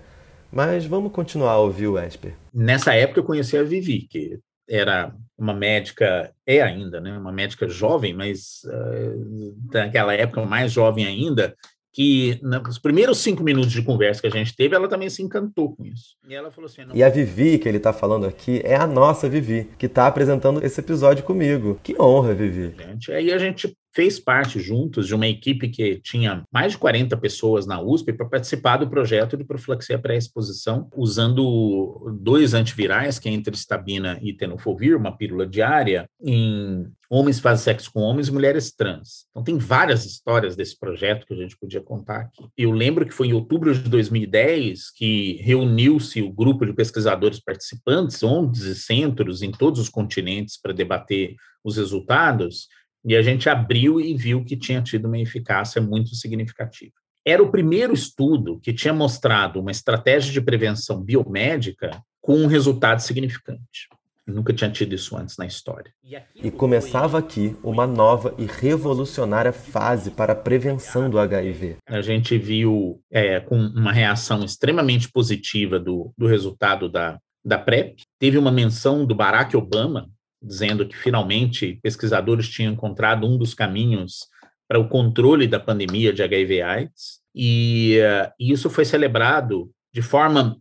Mas 0.51 0.85
vamos 0.85 1.11
continuar 1.11 1.51
a 1.51 1.59
ouvir 1.59 1.88
o 1.88 1.99
Esper. 1.99 2.33
Nessa 2.53 2.93
época 2.93 3.19
eu 3.19 3.23
conheci 3.25 3.57
a 3.57 3.63
Vivi, 3.63 4.07
que 4.09 4.39
era 4.69 5.13
uma 5.38 5.54
médica, 5.54 6.32
é 6.45 6.62
ainda, 6.62 6.99
né, 7.01 7.17
uma 7.17 7.32
médica 7.32 7.67
jovem, 7.67 8.13
mas 8.13 8.62
uh, 8.65 9.56
naquela 9.73 10.13
época 10.13 10.45
mais 10.45 10.71
jovem 10.71 11.06
ainda, 11.06 11.56
que 11.93 12.39
nos 12.41 12.78
primeiros 12.78 13.19
cinco 13.19 13.41
minutos 13.41 13.71
de 13.71 13.82
conversa 13.82 14.19
que 14.19 14.28
a 14.28 14.32
gente 14.32 14.54
teve, 14.54 14.75
ela 14.75 14.88
também 14.88 15.10
se 15.10 15.23
encantou 15.23 15.73
com 15.75 15.86
isso. 15.86 16.17
E 16.28 16.36
ela 16.36 16.51
falou 16.51 16.69
assim... 16.69 16.82
E 16.93 17.01
a 17.01 17.08
Vivi, 17.08 17.58
que 17.58 17.69
ele 17.69 17.78
está 17.78 17.93
falando 17.93 18.25
aqui, 18.25 18.62
é 18.65 18.75
a 18.75 18.86
nossa 18.86 19.30
Vivi, 19.30 19.69
que 19.78 19.86
está 19.86 20.06
apresentando 20.06 20.62
esse 20.62 20.78
episódio 20.80 21.23
comigo. 21.23 21.80
Que 21.82 21.95
honra, 21.97 22.34
Vivi. 22.34 22.75
Gente, 22.78 23.13
aí 23.13 23.32
a 23.32 23.38
gente 23.38 23.78
fez 23.95 24.19
parte 24.19 24.60
juntos 24.60 25.08
de 25.08 25.15
uma 25.15 25.25
equipe 25.25 25.69
que 25.69 25.95
tinha 26.01 26.43
mais 26.51 26.73
de 26.73 26.77
40 26.77 27.15
pessoas 27.15 27.65
na 27.65 27.81
USP 27.81 28.12
para 28.12 28.27
participar 28.27 28.75
do 28.75 28.89
projeto 28.89 29.38
de 29.38 29.45
profilaxia 29.45 29.97
pré-exposição, 29.97 30.89
usando 30.93 32.13
dois 32.19 32.53
antivirais, 32.53 33.17
que 33.17 33.29
é 33.29 33.31
entristabina 33.31 34.19
e 34.21 34.34
tenofovir, 34.34 34.97
uma 34.97 35.15
pílula 35.15 35.47
diária, 35.47 36.10
em 36.21 36.86
homens 37.10 37.39
fazem 37.39 37.63
sexo 37.63 37.91
com 37.93 38.01
homens 38.01 38.27
e 38.27 38.34
mulheres 38.34 38.71
trans. 38.71 39.27
Então 39.31 39.43
tem 39.43 39.58
várias 39.58 40.05
histórias 40.05 40.58
desse 40.58 40.77
projeto 40.77 41.25
que 41.25 41.34
a 41.34 41.38
gente 41.38 41.58
podia 41.58 41.79
contar 41.79 42.21
aqui. 42.21 42.43
Eu 42.58 42.71
lembro 42.71 43.05
que 43.05 43.13
foi 43.13 43.27
em 43.27 43.34
outubro 43.34 43.73
de 43.73 43.88
2010 43.89 44.91
que 44.91 45.39
reuniu-se 45.41 46.21
o 46.21 46.34
grupo 46.34 46.65
de 46.65 46.73
pesquisadores 46.73 47.39
participantes, 47.39 48.21
11 48.21 48.75
centros 48.75 49.41
em 49.41 49.51
todos 49.51 49.79
os 49.79 49.88
continentes 49.88 50.60
para 50.60 50.73
debater 50.73 51.36
os 51.63 51.77
resultados, 51.77 52.67
e 53.06 53.15
a 53.15 53.22
gente 53.22 53.48
abriu 53.48 54.02
e 54.02 54.15
viu 54.15 54.44
que 54.44 54.58
tinha 54.58 54.82
tido 54.82 55.06
uma 55.06 55.20
eficácia 55.20 55.80
muito 55.80 56.15
significativa. 56.15 56.94
Era 57.24 57.41
o 57.41 57.52
primeiro 57.52 57.94
estudo 57.94 58.60
que 58.60 58.74
tinha 58.74 58.94
mostrado 58.94 59.60
uma 59.60 59.72
estratégia 59.72 60.34
de 60.34 60.41
prevenção 60.41 61.02
biomédica 61.02 62.02
com 62.20 62.38
um 62.38 62.48
resultado 62.48 63.00
significante. 63.00 63.88
nunca 64.28 64.52
tinha 64.52 64.72
tido 64.72 64.96
isso 64.96 65.15
antes 65.15 65.38
na 65.38 65.46
história. 65.46 65.94
E 66.36 66.50
começava 66.50 67.20
aqui 67.20 67.56
uma 67.63 67.86
nova 67.86 68.34
e 68.39 68.46
revolucionária 68.46 69.54
fase 69.54 70.10
para 70.10 70.34
a 70.34 70.36
prevenção 70.36 71.08
do 71.12 71.20
HIV. 71.20 71.78
A 71.88 72.02
gente 72.02 72.36
viu 72.36 73.00
é, 73.12 73.39
com 73.39 73.56
uma 73.56 73.91
reação 73.91 74.44
extremamente 74.44 75.12
positiva 75.12 75.80
do, 75.80 76.12
do 76.18 76.26
resultado 76.26 76.89
da, 76.89 77.20
da 77.44 77.60
PrEP. 77.60 78.02
Teve 78.18 78.39
uma 78.39 78.52
menção 78.52 79.06
do 79.06 79.13
Barack 79.13 79.56
Obama 79.56 80.10
dizendo 80.45 80.88
que 80.88 80.95
finalmente 80.95 81.79
pesquisadores 81.81 82.47
tinham 82.47 82.73
encontrado 82.73 83.27
um 83.27 83.38
dos 83.38 83.53
caminhos 83.53 84.27
para 84.67 84.79
o 84.79 84.88
controle 84.88 85.47
da 85.47 85.60
pandemia 85.60 86.13
de 86.13 86.23
HIV/AIDS, 86.23 87.21
e 87.34 87.99
uh, 87.99 88.31
isso 88.39 88.69
foi 88.69 88.86
celebrado 88.86 89.71
de 89.93 90.01
forma 90.01 90.58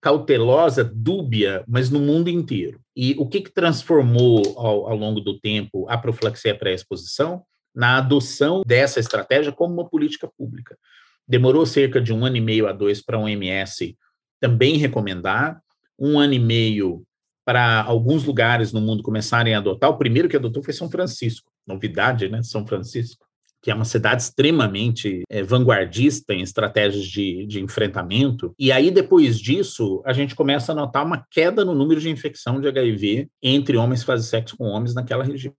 cautelosa, 0.00 0.82
dúbia, 0.82 1.64
mas 1.66 1.88
no 1.88 2.00
mundo 2.00 2.28
inteiro. 2.28 2.80
E 2.94 3.14
o 3.18 3.26
que, 3.28 3.40
que 3.40 3.52
transformou 3.52 4.42
ao, 4.56 4.88
ao 4.88 4.96
longo 4.96 5.20
do 5.20 5.38
tempo 5.38 5.86
a 5.88 5.96
profilaxia 5.96 6.54
pré-exposição? 6.54 7.44
Na 7.74 7.98
adoção 7.98 8.62
dessa 8.66 9.00
estratégia 9.00 9.52
como 9.52 9.72
uma 9.72 9.88
política 9.88 10.28
pública. 10.36 10.76
Demorou 11.26 11.64
cerca 11.64 12.00
de 12.00 12.12
um 12.12 12.24
ano 12.24 12.36
e 12.36 12.40
meio 12.40 12.66
a 12.66 12.72
dois 12.72 13.00
para 13.00 13.16
a 13.16 13.20
OMS 13.20 13.96
também 14.40 14.76
recomendar, 14.76 15.62
um 15.96 16.18
ano 16.18 16.34
e 16.34 16.38
meio 16.38 17.04
para 17.44 17.82
alguns 17.82 18.24
lugares 18.24 18.72
no 18.72 18.80
mundo 18.80 19.02
começarem 19.02 19.54
a 19.54 19.58
adotar. 19.58 19.90
O 19.90 19.98
primeiro 19.98 20.28
que 20.28 20.36
adotou 20.36 20.62
foi 20.62 20.72
São 20.72 20.90
Francisco, 20.90 21.50
novidade, 21.66 22.28
né? 22.28 22.42
São 22.42 22.66
Francisco, 22.66 23.26
que 23.62 23.70
é 23.70 23.74
uma 23.74 23.84
cidade 23.84 24.22
extremamente 24.22 25.22
é, 25.30 25.42
vanguardista 25.42 26.34
em 26.34 26.42
estratégias 26.42 27.04
de, 27.04 27.46
de 27.46 27.60
enfrentamento. 27.60 28.54
E 28.58 28.72
aí, 28.72 28.90
depois 28.90 29.38
disso, 29.38 30.02
a 30.04 30.12
gente 30.12 30.34
começa 30.34 30.72
a 30.72 30.74
notar 30.74 31.04
uma 31.04 31.24
queda 31.30 31.64
no 31.64 31.74
número 31.74 32.00
de 32.00 32.10
infecção 32.10 32.60
de 32.60 32.68
HIV 32.68 33.28
entre 33.42 33.76
homens 33.76 34.00
que 34.00 34.06
fazem 34.06 34.28
sexo 34.28 34.56
com 34.56 34.64
homens 34.64 34.94
naquela 34.94 35.24
região. 35.24 35.54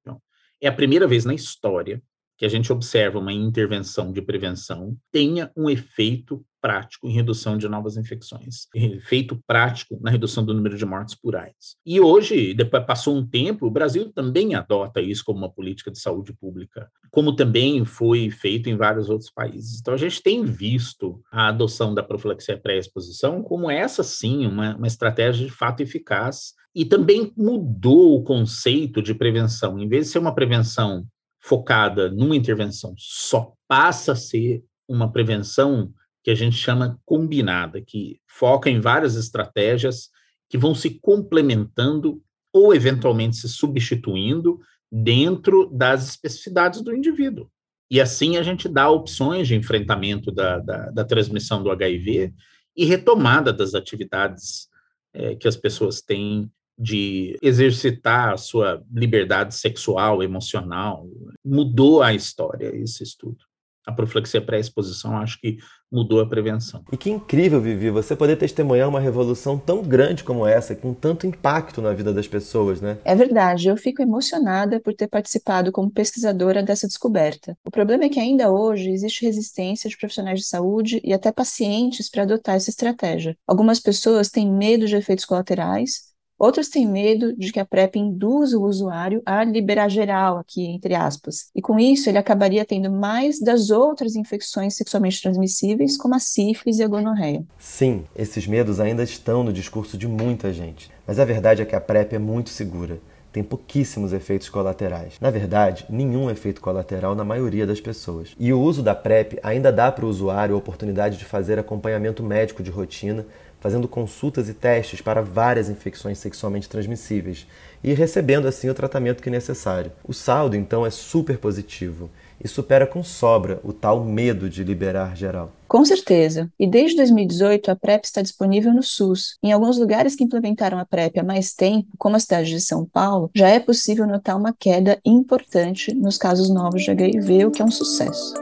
É 0.61 0.67
a 0.67 0.73
primeira 0.73 1.07
vez 1.07 1.25
na 1.25 1.33
história 1.33 2.01
que 2.43 2.47
a 2.47 2.49
gente 2.49 2.73
observa 2.73 3.19
uma 3.19 3.31
intervenção 3.31 4.11
de 4.11 4.21
prevenção 4.21 4.97
tenha 5.09 5.49
um 5.55 5.69
efeito 5.69 6.45
prático 6.61 7.07
em 7.07 7.13
redução 7.13 7.57
de 7.57 7.69
novas 7.69 7.95
infecções, 7.95 8.67
efeito 8.75 9.41
prático 9.47 9.97
na 10.01 10.11
redução 10.11 10.43
do 10.43 10.53
número 10.53 10.77
de 10.77 10.85
mortes 10.85 11.15
por 11.15 11.37
AIDS. 11.37 11.77
E 11.85 12.01
hoje, 12.01 12.53
depois 12.53 12.85
passou 12.85 13.15
um 13.15 13.25
tempo, 13.25 13.65
o 13.65 13.71
Brasil 13.71 14.11
também 14.11 14.55
adota 14.55 14.99
isso 14.99 15.23
como 15.23 15.37
uma 15.37 15.49
política 15.49 15.89
de 15.89 15.99
saúde 15.99 16.33
pública, 16.33 16.91
como 17.09 17.33
também 17.33 17.85
foi 17.85 18.29
feito 18.29 18.69
em 18.69 18.75
vários 18.75 19.09
outros 19.09 19.29
países. 19.29 19.79
Então 19.79 19.93
a 19.93 19.97
gente 19.97 20.21
tem 20.21 20.43
visto 20.43 21.21
a 21.31 21.47
adoção 21.47 21.93
da 21.93 22.03
profilaxia 22.03 22.57
pré-exposição 22.57 23.41
como 23.41 23.71
essa 23.71 24.03
sim, 24.03 24.45
uma, 24.45 24.75
uma 24.75 24.87
estratégia 24.87 25.45
de 25.45 25.51
fato 25.53 25.79
eficaz 25.81 26.55
e 26.75 26.83
também 26.83 27.31
mudou 27.37 28.17
o 28.17 28.23
conceito 28.23 29.01
de 29.01 29.13
prevenção. 29.13 29.79
Em 29.79 29.87
vez 29.87 30.07
de 30.07 30.11
ser 30.11 30.19
uma 30.19 30.35
prevenção 30.35 31.07
focada 31.43 32.09
numa 32.09 32.35
intervenção 32.35 32.95
só, 32.97 33.53
passa 33.67 34.13
a 34.13 34.15
ser 34.15 34.63
uma 34.87 35.11
prevenção 35.11 35.93
que 36.23 36.31
a 36.31 36.35
gente 36.35 36.55
chama 36.55 36.97
combinada, 37.05 37.81
que 37.81 38.19
foca 38.25 38.69
em 38.69 38.79
várias 38.79 39.15
estratégias 39.15 40.09
que 40.49 40.57
vão 40.57 40.73
se 40.73 40.91
complementando 41.01 42.23
ou 42.53 42.73
eventualmente 42.73 43.35
se 43.35 43.49
substituindo 43.49 44.59
dentro 44.89 45.69
das 45.73 46.07
especificidades 46.07 46.81
do 46.81 46.95
indivíduo. 46.95 47.49
E 47.91 47.99
assim 47.99 48.37
a 48.37 48.43
gente 48.43 48.69
dá 48.69 48.89
opções 48.89 49.47
de 49.47 49.55
enfrentamento 49.55 50.31
da, 50.31 50.59
da, 50.59 50.91
da 50.91 51.03
transmissão 51.03 51.61
do 51.61 51.71
HIV 51.71 52.33
e 52.75 52.85
retomada 52.85 53.51
das 53.51 53.75
atividades 53.75 54.69
é, 55.13 55.35
que 55.35 55.47
as 55.47 55.57
pessoas 55.57 56.01
têm 56.01 56.49
de 56.77 57.37
exercitar 57.41 58.33
a 58.33 58.37
sua 58.37 58.83
liberdade 58.91 59.55
sexual, 59.55 60.23
emocional. 60.23 61.07
Mudou 61.43 62.01
a 62.01 62.13
história 62.13 62.75
esse 62.75 63.03
estudo 63.03 63.37
a 63.85 63.91
profilaxia 63.91 64.41
pré-exposição 64.41 65.17
acho 65.17 65.39
que 65.39 65.57
mudou 65.91 66.21
a 66.21 66.27
prevenção. 66.27 66.83
E 66.91 66.97
que 66.97 67.09
incrível, 67.09 67.61
Vivi, 67.61 67.89
você 67.91 68.15
poder 68.15 68.35
testemunhar 68.35 68.89
uma 68.89 68.99
revolução 68.99 69.59
tão 69.59 69.83
grande 69.83 70.23
como 70.23 70.47
essa, 70.47 70.75
com 70.75 70.93
tanto 70.93 71.27
impacto 71.27 71.81
na 71.81 71.93
vida 71.93 72.11
das 72.11 72.27
pessoas, 72.27 72.81
né? 72.81 72.97
É 73.05 73.13
verdade, 73.13 73.67
eu 73.67 73.77
fico 73.77 74.01
emocionada 74.01 74.79
por 74.79 74.93
ter 74.93 75.07
participado 75.07 75.71
como 75.71 75.91
pesquisadora 75.91 76.63
dessa 76.63 76.87
descoberta. 76.87 77.55
O 77.63 77.69
problema 77.69 78.05
é 78.05 78.09
que 78.09 78.19
ainda 78.19 78.51
hoje 78.51 78.89
existe 78.89 79.25
resistência 79.25 79.89
de 79.89 79.97
profissionais 79.97 80.39
de 80.39 80.45
saúde 80.45 80.99
e 81.03 81.13
até 81.13 81.31
pacientes 81.31 82.09
para 82.09 82.23
adotar 82.23 82.55
essa 82.55 82.71
estratégia. 82.71 83.37
Algumas 83.45 83.79
pessoas 83.79 84.29
têm 84.29 84.51
medo 84.51 84.87
de 84.87 84.95
efeitos 84.95 85.25
colaterais, 85.25 86.12
Outros 86.43 86.67
têm 86.67 86.85
medo 86.85 87.33
de 87.37 87.53
que 87.53 87.59
a 87.61 87.63
PrEP 87.63 87.95
induza 87.95 88.57
o 88.57 88.63
usuário 88.63 89.21
a 89.25 89.45
liberar 89.45 89.87
geral, 89.87 90.37
aqui 90.37 90.65
entre 90.65 90.93
aspas, 90.93 91.49
e 91.55 91.61
com 91.61 91.79
isso 91.79 92.09
ele 92.09 92.17
acabaria 92.17 92.65
tendo 92.65 92.91
mais 92.91 93.39
das 93.39 93.69
outras 93.69 94.13
infecções 94.17 94.75
sexualmente 94.75 95.21
transmissíveis, 95.21 95.97
como 95.97 96.15
a 96.15 96.19
sífilis 96.19 96.79
e 96.79 96.83
a 96.83 96.87
gonorreia. 96.89 97.45
Sim, 97.57 98.03
esses 98.13 98.45
medos 98.45 98.81
ainda 98.81 99.03
estão 99.03 99.41
no 99.41 99.53
discurso 99.53 99.97
de 99.97 100.05
muita 100.05 100.51
gente, 100.51 100.91
mas 101.07 101.17
a 101.17 101.23
verdade 101.23 101.61
é 101.61 101.65
que 101.65 101.77
a 101.77 101.79
PrEP 101.79 102.11
é 102.11 102.19
muito 102.19 102.49
segura 102.49 102.99
tem 103.33 103.41
pouquíssimos 103.41 104.13
efeitos 104.13 104.47
colaterais. 104.47 105.15
Na 105.19 105.31
verdade, 105.31 105.85
nenhum 105.89 106.29
efeito 106.29 106.61
colateral 106.61 107.15
na 107.15 107.23
maioria 107.23 107.65
das 107.65 107.81
pessoas. 107.81 108.35
E 108.37 108.53
o 108.53 108.61
uso 108.61 108.83
da 108.83 108.93
PrEP 108.93 109.39
ainda 109.41 109.71
dá 109.71 109.91
para 109.91 110.05
o 110.05 110.07
usuário 110.07 110.53
a 110.53 110.57
oportunidade 110.57 111.17
de 111.17 111.25
fazer 111.25 111.57
acompanhamento 111.57 112.21
médico 112.21 112.61
de 112.61 112.69
rotina 112.69 113.25
fazendo 113.63 113.87
consultas 113.87 114.49
e 114.49 114.53
testes 114.53 114.99
para 114.99 115.21
várias 115.21 115.69
infecções 115.69 116.17
sexualmente 116.17 116.67
transmissíveis 116.67 117.47
e 117.81 117.93
recebendo 117.93 118.45
assim 118.45 118.69
o 118.69 118.73
tratamento 118.73 119.23
que 119.23 119.29
é 119.29 119.31
necessário. 119.31 119.89
O 120.03 120.13
saldo 120.13 120.57
então 120.57 120.85
é 120.85 120.89
super 120.89 121.37
positivo 121.37 122.09
e 122.43 122.45
supera 122.45 122.85
com 122.85 123.01
sobra 123.01 123.61
o 123.63 123.71
tal 123.71 124.03
medo 124.03 124.49
de 124.49 124.65
liberar 124.65 125.15
geral. 125.15 125.49
Com 125.65 125.85
certeza. 125.85 126.51
E 126.59 126.67
desde 126.67 126.97
2018 126.97 127.71
a 127.71 127.75
PrEP 127.77 128.03
está 128.03 128.21
disponível 128.21 128.73
no 128.73 128.83
SUS. 128.83 129.37
Em 129.41 129.53
alguns 129.53 129.77
lugares 129.77 130.13
que 130.13 130.25
implementaram 130.25 130.77
a 130.77 130.85
PrEP 130.85 131.17
há 131.17 131.23
mais 131.23 131.53
tempo, 131.53 131.87
como 131.97 132.17
a 132.17 132.19
cidade 132.19 132.49
de 132.49 132.59
São 132.59 132.83
Paulo, 132.83 133.31
já 133.33 133.47
é 133.47 133.61
possível 133.61 134.05
notar 134.05 134.35
uma 134.35 134.53
queda 134.53 134.99
importante 135.05 135.95
nos 135.95 136.17
casos 136.17 136.49
novos 136.49 136.83
de 136.83 136.91
HIV, 136.91 137.45
o 137.45 137.51
que 137.51 137.61
é 137.61 137.65
um 137.65 137.71
sucesso. 137.71 138.33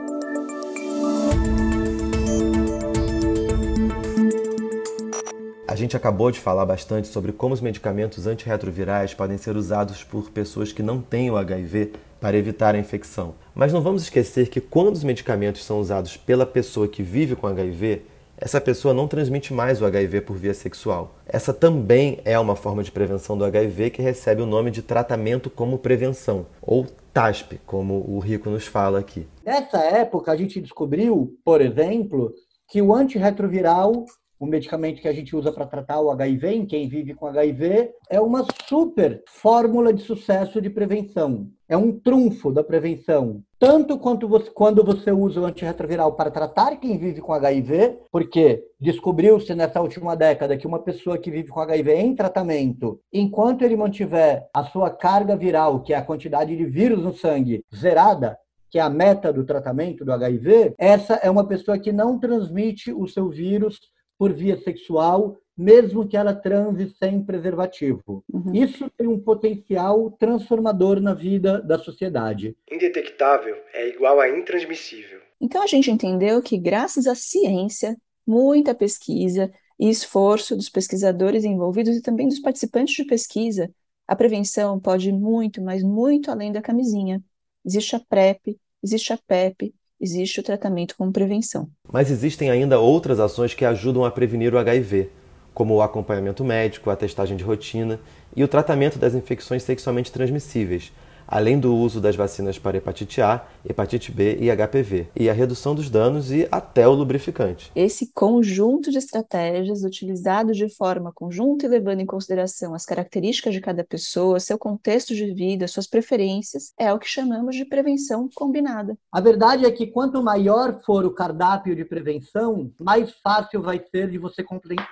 A 5.72 5.74
gente 5.74 5.96
acabou 5.96 6.30
de 6.30 6.38
falar 6.38 6.66
bastante 6.66 7.08
sobre 7.08 7.32
como 7.32 7.54
os 7.54 7.62
medicamentos 7.62 8.26
antirretrovirais 8.26 9.14
podem 9.14 9.38
ser 9.38 9.56
usados 9.56 10.04
por 10.04 10.28
pessoas 10.30 10.70
que 10.70 10.82
não 10.82 11.00
têm 11.00 11.30
o 11.30 11.36
HIV 11.38 11.92
para 12.20 12.36
evitar 12.36 12.74
a 12.74 12.78
infecção. 12.78 13.36
Mas 13.54 13.72
não 13.72 13.80
vamos 13.80 14.02
esquecer 14.02 14.50
que 14.50 14.60
quando 14.60 14.94
os 14.94 15.02
medicamentos 15.02 15.64
são 15.64 15.80
usados 15.80 16.14
pela 16.14 16.44
pessoa 16.44 16.86
que 16.86 17.02
vive 17.02 17.34
com 17.34 17.46
HIV, 17.46 18.02
essa 18.36 18.60
pessoa 18.60 18.92
não 18.92 19.08
transmite 19.08 19.54
mais 19.54 19.80
o 19.80 19.86
HIV 19.86 20.20
por 20.20 20.36
via 20.36 20.52
sexual. 20.52 21.14
Essa 21.26 21.54
também 21.54 22.20
é 22.22 22.38
uma 22.38 22.54
forma 22.54 22.82
de 22.82 22.92
prevenção 22.92 23.38
do 23.38 23.44
HIV 23.46 23.92
que 23.92 24.02
recebe 24.02 24.42
o 24.42 24.46
nome 24.46 24.70
de 24.70 24.82
tratamento 24.82 25.48
como 25.48 25.78
prevenção, 25.78 26.44
ou 26.60 26.86
TASP, 27.14 27.58
como 27.64 28.04
o 28.06 28.18
Rico 28.18 28.50
nos 28.50 28.66
fala 28.66 28.98
aqui. 28.98 29.26
Nessa 29.42 29.78
época, 29.78 30.32
a 30.32 30.36
gente 30.36 30.60
descobriu, 30.60 31.34
por 31.42 31.62
exemplo, 31.62 32.30
que 32.68 32.82
o 32.82 32.94
antirretroviral 32.94 34.04
o 34.42 34.46
medicamento 34.46 35.00
que 35.00 35.06
a 35.06 35.12
gente 35.12 35.36
usa 35.36 35.52
para 35.52 35.64
tratar 35.64 36.00
o 36.00 36.10
HIV 36.10 36.48
em 36.48 36.66
quem 36.66 36.88
vive 36.88 37.14
com 37.14 37.26
HIV, 37.26 37.92
é 38.10 38.20
uma 38.20 38.44
super 38.66 39.22
fórmula 39.28 39.94
de 39.94 40.02
sucesso 40.02 40.60
de 40.60 40.68
prevenção. 40.68 41.46
É 41.68 41.76
um 41.76 41.92
trunfo 41.92 42.50
da 42.50 42.64
prevenção. 42.64 43.40
Tanto 43.56 43.96
quanto 44.00 44.26
você, 44.26 44.50
quando 44.50 44.82
você 44.82 45.12
usa 45.12 45.40
o 45.40 45.44
antirretroviral 45.44 46.14
para 46.14 46.28
tratar 46.28 46.74
quem 46.78 46.98
vive 46.98 47.20
com 47.20 47.32
HIV, 47.32 48.00
porque 48.10 48.64
descobriu-se 48.80 49.54
nessa 49.54 49.80
última 49.80 50.16
década 50.16 50.56
que 50.56 50.66
uma 50.66 50.80
pessoa 50.80 51.16
que 51.16 51.30
vive 51.30 51.48
com 51.48 51.60
HIV 51.60 51.94
em 51.94 52.16
tratamento, 52.16 52.98
enquanto 53.12 53.62
ele 53.62 53.76
mantiver 53.76 54.48
a 54.52 54.64
sua 54.64 54.90
carga 54.90 55.36
viral, 55.36 55.84
que 55.84 55.94
é 55.94 55.96
a 55.96 56.04
quantidade 56.04 56.56
de 56.56 56.64
vírus 56.64 57.04
no 57.04 57.14
sangue, 57.14 57.64
zerada, 57.72 58.36
que 58.68 58.78
é 58.78 58.82
a 58.82 58.90
meta 58.90 59.32
do 59.32 59.44
tratamento 59.44 60.02
do 60.02 60.12
HIV, 60.12 60.74
essa 60.78 61.14
é 61.16 61.30
uma 61.30 61.46
pessoa 61.46 61.78
que 61.78 61.92
não 61.92 62.18
transmite 62.18 62.90
o 62.90 63.06
seu 63.06 63.28
vírus 63.28 63.91
por 64.18 64.32
via 64.32 64.56
sexual, 64.62 65.36
mesmo 65.56 66.06
que 66.06 66.16
ela 66.16 66.34
transe 66.34 66.94
sem 66.98 67.22
preservativo. 67.22 68.24
Uhum. 68.32 68.54
Isso 68.54 68.90
tem 68.96 69.06
um 69.06 69.18
potencial 69.18 70.10
transformador 70.12 71.00
na 71.00 71.14
vida 71.14 71.60
da 71.60 71.78
sociedade. 71.78 72.56
Indetectável 72.70 73.56
é 73.72 73.88
igual 73.88 74.20
a 74.20 74.28
intransmissível. 74.28 75.20
Então 75.40 75.62
a 75.62 75.66
gente 75.66 75.90
entendeu 75.90 76.40
que, 76.42 76.56
graças 76.56 77.06
à 77.06 77.14
ciência, 77.14 77.96
muita 78.26 78.74
pesquisa 78.74 79.52
e 79.78 79.88
esforço 79.88 80.56
dos 80.56 80.68
pesquisadores 80.68 81.44
envolvidos 81.44 81.96
e 81.96 82.02
também 82.02 82.28
dos 82.28 82.38
participantes 82.38 82.94
de 82.94 83.04
pesquisa, 83.04 83.70
a 84.06 84.14
prevenção 84.14 84.78
pode 84.78 85.08
ir 85.08 85.12
muito, 85.12 85.60
mas 85.60 85.82
muito 85.82 86.30
além 86.30 86.52
da 86.52 86.62
camisinha. 86.62 87.22
Existe 87.64 87.96
a 87.96 88.00
PrEP, 88.00 88.58
existe 88.82 89.12
a 89.12 89.18
PEP, 89.18 89.74
existe 90.02 90.40
o 90.40 90.42
tratamento 90.42 90.96
como 90.96 91.12
prevenção. 91.12 91.68
Mas 91.90 92.10
existem 92.10 92.50
ainda 92.50 92.80
outras 92.80 93.20
ações 93.20 93.54
que 93.54 93.64
ajudam 93.64 94.04
a 94.04 94.10
prevenir 94.10 94.52
o 94.52 94.58
HIV, 94.58 95.08
como 95.54 95.74
o 95.74 95.82
acompanhamento 95.82 96.44
médico, 96.44 96.90
a 96.90 96.96
testagem 96.96 97.36
de 97.36 97.44
rotina 97.44 98.00
e 98.34 98.42
o 98.42 98.48
tratamento 98.48 98.98
das 98.98 99.14
infecções 99.14 99.62
sexualmente 99.62 100.10
transmissíveis, 100.10 100.92
além 101.26 101.58
do 101.58 101.74
uso 101.74 102.00
das 102.00 102.16
vacinas 102.16 102.58
para 102.58 102.76
hepatite 102.76 103.20
A, 103.20 103.46
hepatite 103.64 104.12
B 104.12 104.38
e 104.40 104.50
HPV, 104.50 105.08
e 105.16 105.28
a 105.28 105.32
redução 105.32 105.74
dos 105.74 105.88
danos 105.88 106.30
e 106.30 106.46
até 106.50 106.86
o 106.86 106.92
lubrificante. 106.92 107.70
Esse 107.74 108.12
conjunto 108.12 108.90
de 108.90 108.98
estratégias, 108.98 109.84
utilizado 109.84 110.52
de 110.52 110.68
forma 110.68 111.12
conjunta 111.12 111.66
e 111.66 111.68
levando 111.68 112.00
em 112.00 112.06
consideração 112.06 112.74
as 112.74 112.84
características 112.84 113.54
de 113.54 113.60
cada 113.60 113.84
pessoa, 113.84 114.40
seu 114.40 114.58
contexto 114.58 115.14
de 115.14 115.32
vida, 115.32 115.68
suas 115.68 115.86
preferências, 115.86 116.72
é 116.78 116.92
o 116.92 116.98
que 116.98 117.08
chamamos 117.08 117.56
de 117.56 117.64
prevenção 117.64 118.28
combinada. 118.34 118.96
A 119.10 119.20
verdade 119.20 119.64
é 119.64 119.70
que 119.70 119.86
quanto 119.86 120.22
maior 120.22 120.80
for 120.84 121.04
o 121.04 121.10
cardápio 121.10 121.74
de 121.74 121.84
prevenção, 121.84 122.70
mais 122.80 123.12
fácil 123.22 123.62
vai 123.62 123.82
ser 123.90 124.10
de 124.10 124.18
você 124.18 124.44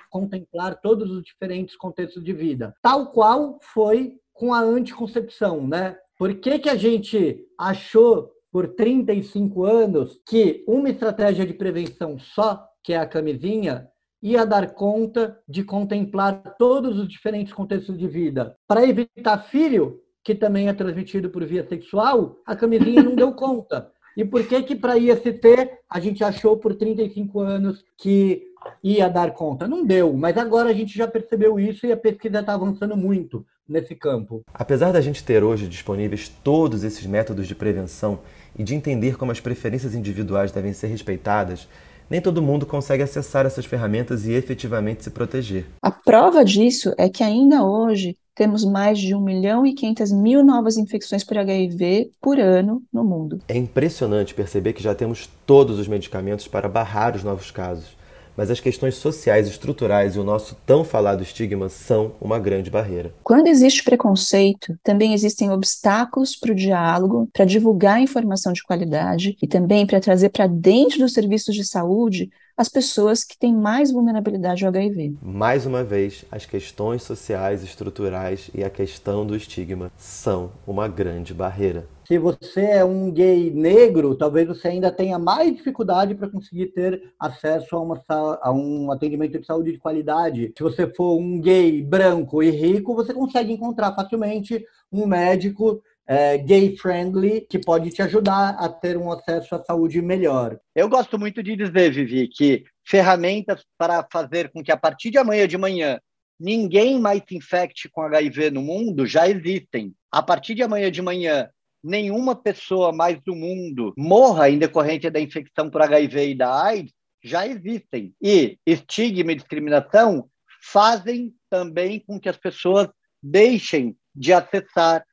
contemplar 0.09 0.79
todos 0.81 1.11
os 1.11 1.23
diferentes 1.23 1.75
contextos 1.75 2.23
de 2.23 2.33
vida, 2.33 2.73
tal 2.81 3.11
qual 3.11 3.59
foi 3.61 4.17
com 4.33 4.53
a 4.53 4.59
anticoncepção, 4.59 5.67
né? 5.67 5.95
Por 6.21 6.35
que, 6.35 6.59
que 6.59 6.69
a 6.69 6.75
gente 6.75 7.47
achou 7.57 8.29
por 8.51 8.75
35 8.75 9.63
anos 9.65 10.21
que 10.29 10.63
uma 10.67 10.87
estratégia 10.87 11.47
de 11.47 11.53
prevenção 11.55 12.19
só, 12.19 12.63
que 12.83 12.93
é 12.93 12.97
a 12.97 13.07
camisinha, 13.07 13.87
ia 14.21 14.45
dar 14.45 14.75
conta 14.75 15.39
de 15.49 15.63
contemplar 15.63 16.57
todos 16.59 16.99
os 16.99 17.07
diferentes 17.07 17.51
contextos 17.51 17.97
de 17.97 18.07
vida? 18.07 18.55
Para 18.67 18.85
evitar 18.87 19.35
filho, 19.45 19.99
que 20.23 20.35
também 20.35 20.69
é 20.69 20.73
transmitido 20.73 21.31
por 21.31 21.43
via 21.43 21.67
sexual, 21.67 22.37
a 22.45 22.55
camisinha 22.55 23.01
não 23.01 23.15
deu 23.15 23.33
conta. 23.33 23.91
E 24.15 24.23
por 24.23 24.45
que 24.45 24.61
que 24.61 24.75
para 24.75 24.99
IST 24.99 25.41
a 25.89 25.99
gente 25.99 26.23
achou 26.23 26.55
por 26.55 26.75
35 26.75 27.39
anos 27.39 27.83
que 27.97 28.43
ia 28.83 29.09
dar 29.09 29.33
conta? 29.33 29.67
Não 29.67 29.83
deu, 29.83 30.13
mas 30.13 30.37
agora 30.37 30.69
a 30.69 30.73
gente 30.73 30.95
já 30.95 31.07
percebeu 31.07 31.59
isso 31.59 31.87
e 31.87 31.91
a 31.91 31.97
pesquisa 31.97 32.41
está 32.41 32.53
avançando 32.53 32.95
muito 32.95 33.43
nesse 33.67 33.95
campo. 33.95 34.43
Apesar 34.53 34.91
da 34.91 35.01
gente 35.01 35.23
ter 35.23 35.43
hoje 35.43 35.67
disponíveis 35.67 36.29
todos 36.43 36.83
esses 36.83 37.05
métodos 37.05 37.47
de 37.47 37.55
prevenção 37.55 38.19
e 38.57 38.63
de 38.63 38.75
entender 38.75 39.17
como 39.17 39.31
as 39.31 39.39
preferências 39.39 39.95
individuais 39.95 40.51
devem 40.51 40.73
ser 40.73 40.87
respeitadas, 40.87 41.67
nem 42.09 42.19
todo 42.19 42.41
mundo 42.41 42.65
consegue 42.65 43.03
acessar 43.03 43.45
essas 43.45 43.65
ferramentas 43.65 44.25
e 44.25 44.33
efetivamente 44.33 45.03
se 45.03 45.09
proteger. 45.09 45.65
A 45.81 45.89
prova 45.89 46.43
disso 46.43 46.93
é 46.97 47.09
que 47.09 47.23
ainda 47.23 47.63
hoje 47.63 48.17
temos 48.35 48.65
mais 48.65 48.99
de 48.99 49.15
1 49.15 49.21
milhão 49.21 49.65
e 49.65 49.73
500 49.73 50.11
mil 50.11 50.43
novas 50.43 50.77
infecções 50.77 51.23
por 51.23 51.37
HIV 51.37 52.11
por 52.19 52.39
ano 52.39 52.81
no 52.91 53.03
mundo. 53.03 53.39
É 53.47 53.57
impressionante 53.57 54.33
perceber 54.33 54.73
que 54.73 54.83
já 54.83 54.93
temos 54.95 55.29
todos 55.45 55.79
os 55.79 55.87
medicamentos 55.87 56.47
para 56.47 56.67
barrar 56.67 57.15
os 57.15 57.23
novos 57.23 57.51
casos 57.51 58.00
mas 58.35 58.49
as 58.49 58.59
questões 58.59 58.95
sociais 58.95 59.47
estruturais 59.47 60.15
e 60.15 60.19
o 60.19 60.23
nosso 60.23 60.55
tão 60.65 60.83
falado 60.83 61.23
estigma 61.23 61.69
são 61.69 62.15
uma 62.19 62.39
grande 62.39 62.69
barreira. 62.69 63.13
Quando 63.23 63.47
existe 63.47 63.83
preconceito, 63.83 64.77
também 64.83 65.13
existem 65.13 65.49
obstáculos 65.51 66.35
para 66.35 66.51
o 66.51 66.55
diálogo, 66.55 67.29
para 67.33 67.45
divulgar 67.45 68.01
informação 68.01 68.53
de 68.53 68.63
qualidade 68.63 69.37
e 69.41 69.47
também 69.47 69.85
para 69.85 69.99
trazer 69.99 70.29
para 70.29 70.47
dentro 70.47 70.99
dos 70.99 71.13
serviços 71.13 71.55
de 71.55 71.65
saúde 71.65 72.29
as 72.61 72.69
pessoas 72.69 73.23
que 73.23 73.35
têm 73.35 73.55
mais 73.55 73.91
vulnerabilidade 73.91 74.63
ao 74.63 74.69
HIV. 74.69 75.15
Mais 75.19 75.65
uma 75.65 75.83
vez, 75.83 76.23
as 76.31 76.45
questões 76.45 77.01
sociais, 77.01 77.63
estruturais 77.63 78.51
e 78.53 78.63
a 78.63 78.69
questão 78.69 79.25
do 79.25 79.35
estigma 79.35 79.91
são 79.97 80.51
uma 80.67 80.87
grande 80.87 81.33
barreira. 81.33 81.87
Se 82.07 82.19
você 82.19 82.61
é 82.61 82.85
um 82.85 83.09
gay 83.09 83.49
negro, 83.49 84.13
talvez 84.13 84.47
você 84.47 84.67
ainda 84.67 84.91
tenha 84.91 85.17
mais 85.17 85.55
dificuldade 85.55 86.13
para 86.13 86.29
conseguir 86.29 86.67
ter 86.67 87.01
acesso 87.19 87.75
a, 87.75 87.79
uma, 87.79 87.99
a 88.43 88.51
um 88.51 88.91
atendimento 88.91 89.39
de 89.39 89.45
saúde 89.45 89.71
de 89.71 89.79
qualidade. 89.79 90.53
Se 90.55 90.61
você 90.61 90.85
for 90.85 91.17
um 91.17 91.41
gay 91.41 91.81
branco 91.81 92.43
e 92.43 92.51
rico, 92.51 92.93
você 92.93 93.11
consegue 93.11 93.53
encontrar 93.53 93.95
facilmente 93.95 94.63
um 94.91 95.07
médico 95.07 95.81
é, 96.07 96.37
gay 96.37 96.75
friendly 96.77 97.41
que 97.41 97.59
pode 97.59 97.89
te 97.89 98.01
ajudar 98.01 98.55
a 98.59 98.67
ter 98.67 98.97
um 98.97 99.11
acesso 99.11 99.55
à 99.55 99.63
saúde 99.63 100.01
melhor. 100.01 100.59
Eu 100.75 100.89
gosto 100.89 101.17
muito 101.17 101.41
de 101.41 101.55
dizer, 101.55 101.91
Vivi, 101.91 102.27
que 102.27 102.63
ferramentas 102.85 103.63
para 103.77 104.05
fazer 104.11 104.51
com 104.51 104.63
que 104.63 104.71
a 104.71 104.77
partir 104.77 105.11
de 105.11 105.17
amanhã 105.17 105.47
de 105.47 105.57
manhã 105.57 105.99
ninguém 106.39 106.99
mais 106.99 107.21
se 107.27 107.35
infecte 107.35 107.87
com 107.89 108.01
HIV 108.01 108.51
no 108.51 108.61
mundo 108.61 109.05
já 109.05 109.29
existem. 109.29 109.93
A 110.11 110.21
partir 110.23 110.55
de 110.55 110.63
amanhã 110.63 110.91
de 110.91 111.01
manhã 111.01 111.49
nenhuma 111.83 112.35
pessoa 112.35 112.91
mais 112.91 113.19
do 113.21 113.35
mundo 113.35 113.93
morra 113.97 114.49
em 114.49 114.57
decorrência 114.57 115.09
da 115.09 115.19
infecção 115.19 115.69
por 115.69 115.81
HIV 115.81 116.31
e 116.31 116.35
da 116.35 116.63
AIDS 116.63 116.93
já 117.23 117.47
existem. 117.47 118.13
E 118.21 118.57
estigma 118.65 119.31
e 119.31 119.35
discriminação 119.35 120.29
fazem 120.63 121.33
também 121.49 121.99
com 121.99 122.19
que 122.19 122.29
as 122.29 122.37
pessoas 122.37 122.89
deixem 123.21 123.95
de 124.15 124.33
acessar 124.33 125.05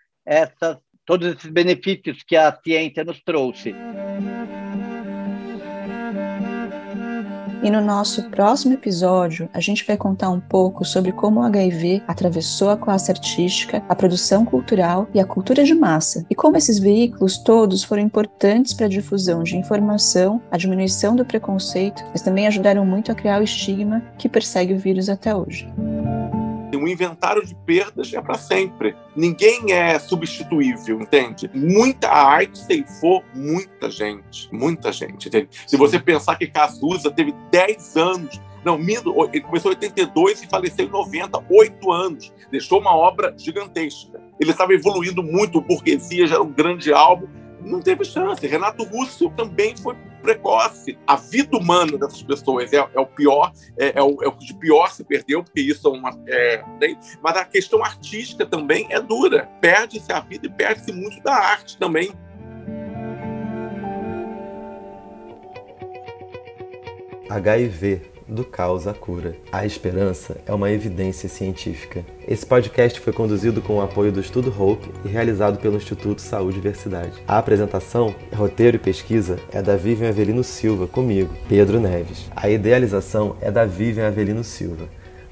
todos 1.06 1.26
esses 1.28 1.50
benefícios 1.50 2.22
que 2.22 2.36
a 2.36 2.54
ciência 2.62 3.02
nos 3.02 3.22
trouxe. 3.22 3.74
E 7.60 7.70
no 7.70 7.80
nosso 7.80 8.30
próximo 8.30 8.74
episódio, 8.74 9.48
a 9.52 9.58
gente 9.58 9.84
vai 9.84 9.96
contar 9.96 10.30
um 10.30 10.38
pouco 10.38 10.84
sobre 10.84 11.10
como 11.10 11.40
o 11.40 11.42
HIV 11.42 12.02
atravessou 12.06 12.70
a 12.70 12.76
classe 12.76 13.10
artística, 13.10 13.82
a 13.88 13.96
produção 13.96 14.44
cultural 14.44 15.08
e 15.12 15.18
a 15.18 15.26
cultura 15.26 15.64
de 15.64 15.74
massa, 15.74 16.24
e 16.30 16.36
como 16.36 16.56
esses 16.56 16.78
veículos 16.78 17.38
todos 17.38 17.82
foram 17.82 18.02
importantes 18.02 18.72
para 18.72 18.86
a 18.86 18.88
difusão 18.88 19.42
de 19.42 19.56
informação, 19.56 20.40
a 20.52 20.56
diminuição 20.56 21.16
do 21.16 21.24
preconceito, 21.24 22.04
mas 22.10 22.22
também 22.22 22.46
ajudaram 22.46 22.86
muito 22.86 23.10
a 23.10 23.14
criar 23.14 23.40
o 23.40 23.44
estigma 23.44 24.04
que 24.16 24.28
persegue 24.28 24.74
o 24.74 24.78
vírus 24.78 25.08
até 25.08 25.34
hoje 25.34 25.68
um 26.76 26.86
inventário 26.86 27.44
de 27.44 27.54
perdas 27.54 28.12
é 28.12 28.20
para 28.20 28.34
sempre. 28.34 28.94
Ninguém 29.14 29.72
é 29.72 29.98
substituível, 29.98 31.00
entende? 31.00 31.50
Muita 31.54 32.08
arte 32.08 32.58
ceifou 32.58 33.22
muita 33.34 33.90
gente, 33.90 34.48
muita 34.52 34.92
gente, 34.92 35.28
entende? 35.28 35.48
Se 35.66 35.76
você 35.76 35.98
pensar 35.98 36.36
que 36.36 36.46
Cazuza 36.46 37.10
teve 37.10 37.34
10 37.50 37.96
anos 37.96 38.40
não, 38.64 38.78
ele 39.32 39.40
começou 39.40 39.70
em 39.70 39.76
82 39.76 40.42
e 40.42 40.46
faleceu 40.46 40.84
em 40.84 40.90
90, 40.90 41.42
oito 41.50 41.92
anos. 41.92 42.32
Deixou 42.50 42.80
uma 42.80 42.94
obra 42.94 43.34
gigantesca. 43.36 44.20
Ele 44.38 44.50
estava 44.50 44.74
evoluindo 44.74 45.22
muito, 45.22 45.58
o 45.58 45.60
Burguesia 45.60 46.26
já 46.26 46.34
era 46.34 46.42
um 46.42 46.52
grande 46.52 46.92
álbum, 46.92 47.26
não 47.60 47.80
teve 47.80 48.04
chance. 48.04 48.46
Renato 48.46 48.84
Russo 48.84 49.30
também 49.30 49.76
foi 49.76 49.96
precoce. 50.22 50.98
A 51.06 51.16
vida 51.16 51.56
humana 51.56 51.96
dessas 51.96 52.22
pessoas 52.22 52.72
é, 52.72 52.76
é 52.76 53.00
o 53.00 53.06
pior, 53.06 53.52
é, 53.78 53.98
é, 53.98 54.02
o, 54.02 54.22
é, 54.22 54.28
o, 54.28 54.32
que 54.32 54.52
pior 54.54 54.90
se 54.90 55.04
perdeu, 55.04 55.42
porque 55.42 55.60
isso 55.60 55.86
é 55.88 55.90
uma. 55.90 56.10
É? 56.26 56.62
Mas 57.22 57.36
a 57.36 57.44
questão 57.44 57.84
artística 57.84 58.44
também 58.44 58.86
é 58.90 59.00
dura. 59.00 59.48
Perde-se 59.60 60.12
a 60.12 60.20
vida 60.20 60.46
e 60.46 60.50
perde-se 60.50 60.92
muito 60.92 61.22
da 61.22 61.34
arte 61.34 61.78
também. 61.78 62.12
HIV 67.30 68.17
do 68.28 68.44
caos 68.44 68.86
à 68.86 68.92
cura. 68.92 69.34
A 69.50 69.64
esperança 69.64 70.36
é 70.46 70.52
uma 70.52 70.70
evidência 70.70 71.28
científica. 71.28 72.04
Esse 72.26 72.44
podcast 72.44 73.00
foi 73.00 73.12
conduzido 73.12 73.62
com 73.62 73.76
o 73.76 73.80
apoio 73.80 74.12
do 74.12 74.20
Estudo 74.20 74.54
Hope 74.56 74.90
e 75.04 75.08
realizado 75.08 75.58
pelo 75.58 75.76
Instituto 75.76 76.20
Saúde 76.20 76.58
e 76.58 76.60
Diversidade. 76.60 77.22
A 77.26 77.38
apresentação, 77.38 78.14
roteiro 78.34 78.76
e 78.76 78.80
pesquisa 78.80 79.38
é 79.50 79.62
da 79.62 79.76
Vivian 79.76 80.10
Avelino 80.10 80.44
Silva, 80.44 80.86
comigo, 80.86 81.34
Pedro 81.48 81.80
Neves. 81.80 82.30
A 82.36 82.48
idealização 82.50 83.36
é 83.40 83.50
da 83.50 83.64
Vivian 83.64 84.08
Avelino 84.08 84.44
Silva. 84.44 84.88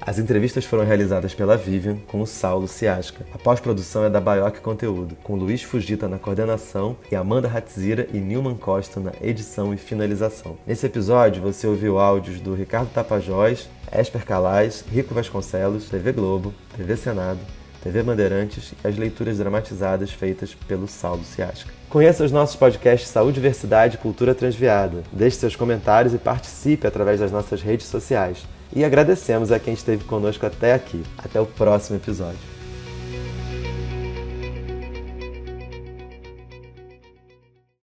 As 0.07 0.17
entrevistas 0.17 0.63
foram 0.63 0.85
realizadas 0.85 1.33
pela 1.33 1.57
Vivian 1.57 1.97
com 2.07 2.21
o 2.21 2.25
Saulo 2.25 2.65
Siasca. 2.65 3.25
A 3.33 3.37
pós-produção 3.37 4.05
é 4.05 4.09
da 4.09 4.21
Baioc 4.21 4.61
Conteúdo, 4.61 5.17
com 5.21 5.35
Luiz 5.35 5.61
Fugita 5.61 6.07
na 6.07 6.17
coordenação 6.17 6.95
e 7.11 7.15
Amanda 7.17 7.49
Ratzira 7.49 8.07
e 8.13 8.17
Nilman 8.17 8.55
Costa 8.55 9.01
na 9.01 9.11
edição 9.21 9.73
e 9.73 9.77
finalização. 9.77 10.57
Nesse 10.65 10.85
episódio, 10.85 11.41
você 11.41 11.67
ouviu 11.67 11.99
áudios 11.99 12.39
do 12.39 12.55
Ricardo 12.55 12.89
Tapajós, 12.93 13.69
Esper 13.91 14.25
Calais, 14.25 14.85
Rico 14.89 15.13
Vasconcelos, 15.13 15.89
TV 15.89 16.13
Globo, 16.13 16.53
TV 16.77 16.95
Senado, 16.95 17.41
TV 17.83 18.01
Bandeirantes 18.01 18.71
e 18.81 18.87
as 18.87 18.95
leituras 18.95 19.39
dramatizadas 19.39 20.09
feitas 20.09 20.55
pelo 20.69 20.87
Saulo 20.87 21.25
Siasca. 21.25 21.73
Conheça 21.89 22.23
os 22.23 22.31
nossos 22.31 22.55
podcasts 22.55 23.09
Saúde, 23.09 23.33
Diversidade 23.33 23.95
e 23.95 23.99
Cultura 23.99 24.33
Transviada. 24.33 25.03
Deixe 25.11 25.35
seus 25.35 25.57
comentários 25.57 26.13
e 26.13 26.17
participe 26.17 26.87
através 26.87 27.19
das 27.19 27.29
nossas 27.29 27.61
redes 27.61 27.87
sociais 27.87 28.47
e 28.75 28.83
agradecemos 28.83 29.51
a 29.51 29.59
quem 29.59 29.73
esteve 29.73 30.03
conosco 30.03 30.45
até 30.45 30.73
aqui. 30.73 31.03
Até 31.17 31.39
o 31.39 31.45
próximo 31.45 31.97
episódio. 31.97 32.56